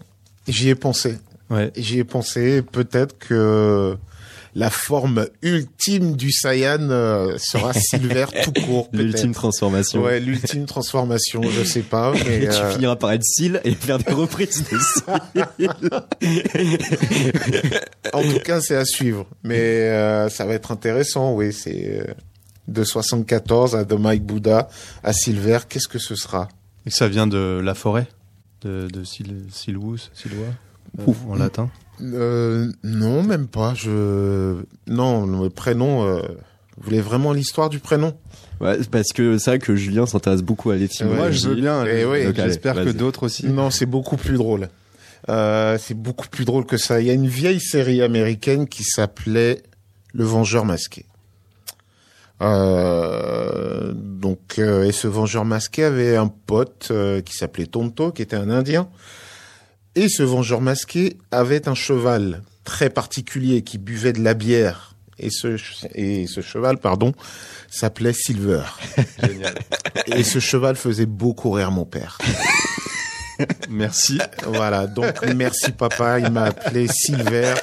[0.49, 1.19] J'y ai pensé.
[1.77, 2.63] J'y ai pensé.
[2.63, 3.99] Peut-être que
[4.55, 8.89] la forme ultime du Saiyan euh, sera Silver tout court.
[8.93, 10.03] L'ultime transformation.
[10.03, 11.43] Ouais, l'ultime transformation.
[11.43, 14.65] Je sais pas, mais Et tu euh, finiras par être Seal et faire des reprises
[14.71, 14.79] de
[18.13, 19.27] en tout cas, c'est à suivre.
[19.43, 21.35] Mais euh, ça va être intéressant.
[21.35, 22.15] Oui, c'est euh,
[22.73, 24.69] de 74 à de Mike Buddha
[25.03, 25.59] à Silver.
[25.69, 26.49] Qu'est-ce que ce sera?
[26.87, 28.07] Et ça vient de la forêt
[28.63, 30.47] De, de Sil Silvus, Silva
[30.99, 31.71] euh, En latin?
[32.01, 33.75] Euh, non, même pas.
[33.75, 34.57] Je
[34.89, 36.05] non, le prénom.
[36.05, 36.23] euh,
[36.77, 38.17] Vous voulez vraiment l'histoire du prénom?
[38.61, 41.21] Ouais, parce que c'est vrai que Julien s'intéresse beaucoup à l'étymologie.
[41.21, 41.85] Moi, je veux bien.
[41.87, 43.47] Eh oui, J'espère que d'autres aussi.
[43.47, 44.69] Non, c'est beaucoup plus drôle.
[45.29, 47.01] Euh, c'est beaucoup plus drôle que ça.
[47.01, 49.63] Il y a une vieille série américaine qui s'appelait
[50.13, 51.07] Le Vengeur masqué.
[52.41, 58.23] Euh, donc, euh, et ce Vengeur masqué avait un pote euh, qui s'appelait Tonto, qui
[58.23, 58.89] était un Indien.
[59.95, 64.95] Et ce Vengeur masqué avait un cheval très particulier qui buvait de la bière.
[65.19, 65.57] Et ce,
[65.95, 67.13] et ce cheval, pardon,
[67.71, 68.63] s'appelait Silver.
[69.23, 69.55] Génial.
[70.07, 72.19] Et ce cheval faisait beaucoup rire mon père.
[73.71, 74.19] Merci.
[74.47, 77.55] Voilà, donc merci papa, il m'a appelé Silver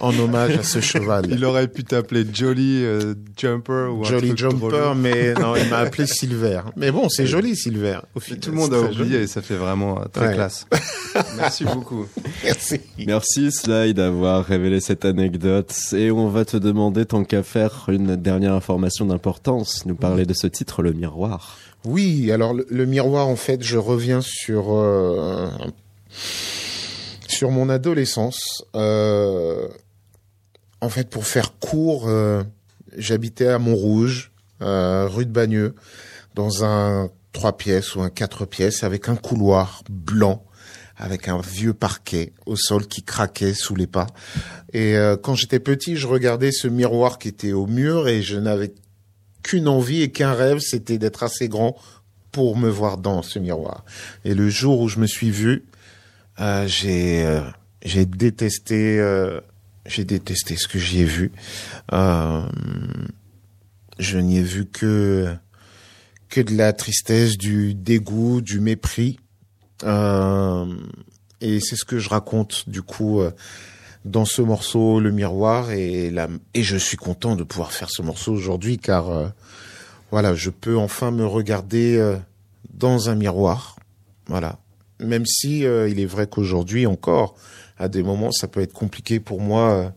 [0.00, 1.26] en hommage à ce cheval.
[1.30, 5.68] Il aurait pu t'appeler Jolly euh, Jumper ou un Jolly truc Jumper, mais non, il
[5.70, 6.60] m'a appelé Silver.
[6.76, 8.00] Mais bon, c'est joli Silver.
[8.14, 9.14] Au final, Tout le monde a oublié joli.
[9.16, 10.34] et ça fait vraiment euh, très Ouais.
[10.34, 10.66] classe.
[11.36, 12.06] Merci beaucoup.
[12.44, 12.80] Merci.
[13.06, 18.16] Merci Sly d'avoir révélé cette anecdote et on va te demander tant qu'à faire une
[18.16, 21.56] dernière information d'importance, nous parler de ce titre Le Miroir.
[21.84, 25.48] Oui, alors le, le miroir, en fait, je reviens sur euh,
[27.28, 28.64] sur mon adolescence.
[28.74, 29.68] Euh,
[30.86, 32.44] en fait, pour faire court, euh,
[32.96, 34.30] j'habitais à Montrouge,
[34.62, 35.74] euh, rue de Bagneux,
[36.36, 40.44] dans un trois pièces ou un quatre pièces avec un couloir blanc
[40.96, 44.06] avec un vieux parquet au sol qui craquait sous les pas.
[44.72, 48.38] Et euh, quand j'étais petit, je regardais ce miroir qui était au mur et je
[48.38, 48.72] n'avais
[49.42, 51.76] qu'une envie et qu'un rêve, c'était d'être assez grand
[52.32, 53.84] pour me voir dans ce miroir.
[54.24, 55.66] Et le jour où je me suis vu,
[56.66, 57.42] j'ai
[57.82, 58.98] j'ai détesté
[59.88, 61.32] j'ai détesté ce que j'y ai vu.
[61.92, 62.46] Euh,
[63.98, 65.34] je n'y ai vu que
[66.28, 69.18] que de la tristesse, du dégoût, du mépris.
[69.84, 70.66] Euh,
[71.40, 73.30] et c'est ce que je raconte du coup euh,
[74.04, 78.02] dans ce morceau Le Miroir et la et je suis content de pouvoir faire ce
[78.02, 79.28] morceau aujourd'hui car euh,
[80.10, 82.16] voilà, je peux enfin me regarder euh,
[82.72, 83.76] dans un miroir.
[84.28, 84.58] Voilà.
[84.98, 87.34] Même si il est vrai qu'aujourd'hui encore
[87.78, 89.88] à des moments, ça peut être compliqué pour moi, euh,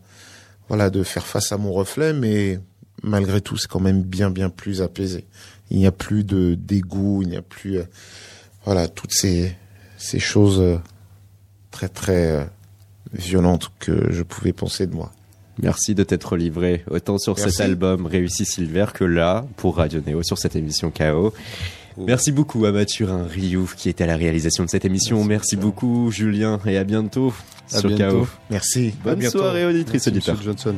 [0.68, 2.60] voilà, de faire face à mon reflet, mais
[3.02, 5.26] malgré tout, c'est quand même bien, bien plus apaisé.
[5.70, 7.84] Il n'y a plus de dégoût, il n'y a plus, euh,
[8.64, 9.56] voilà, toutes ces,
[9.96, 10.78] ces choses euh,
[11.70, 12.48] très, très
[13.12, 15.12] violentes que je pouvais penser de moi.
[15.62, 20.22] Merci de t'être livré autant sur cet album Réussi Silver que là pour Radio Neo
[20.22, 21.34] sur cette émission KO.
[21.98, 25.22] Merci beaucoup à Mathurin Riouf qui était à la réalisation de cette émission.
[25.24, 27.34] Merci beaucoup Julien et à bientôt.
[27.72, 28.20] À Sur bientôt.
[28.20, 28.28] KO.
[28.50, 28.94] Merci.
[29.04, 29.38] Bonne bientôt.
[29.38, 30.42] soirée, auditrice, Merci, auditeur.
[30.42, 30.74] Johnson.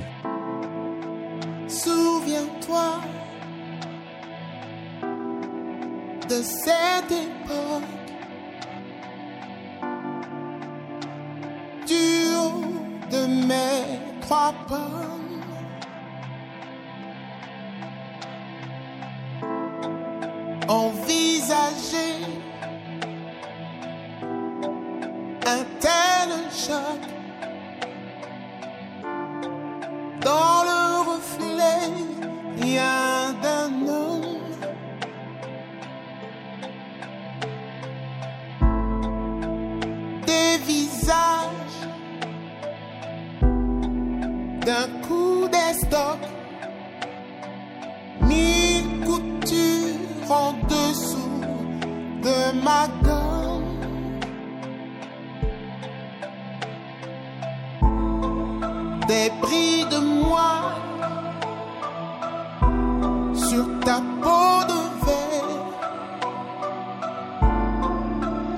[63.85, 65.61] ta peau de verre.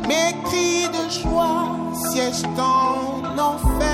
[0.09, 1.68] Mes cris de joie
[2.11, 3.93] siègent en enfer.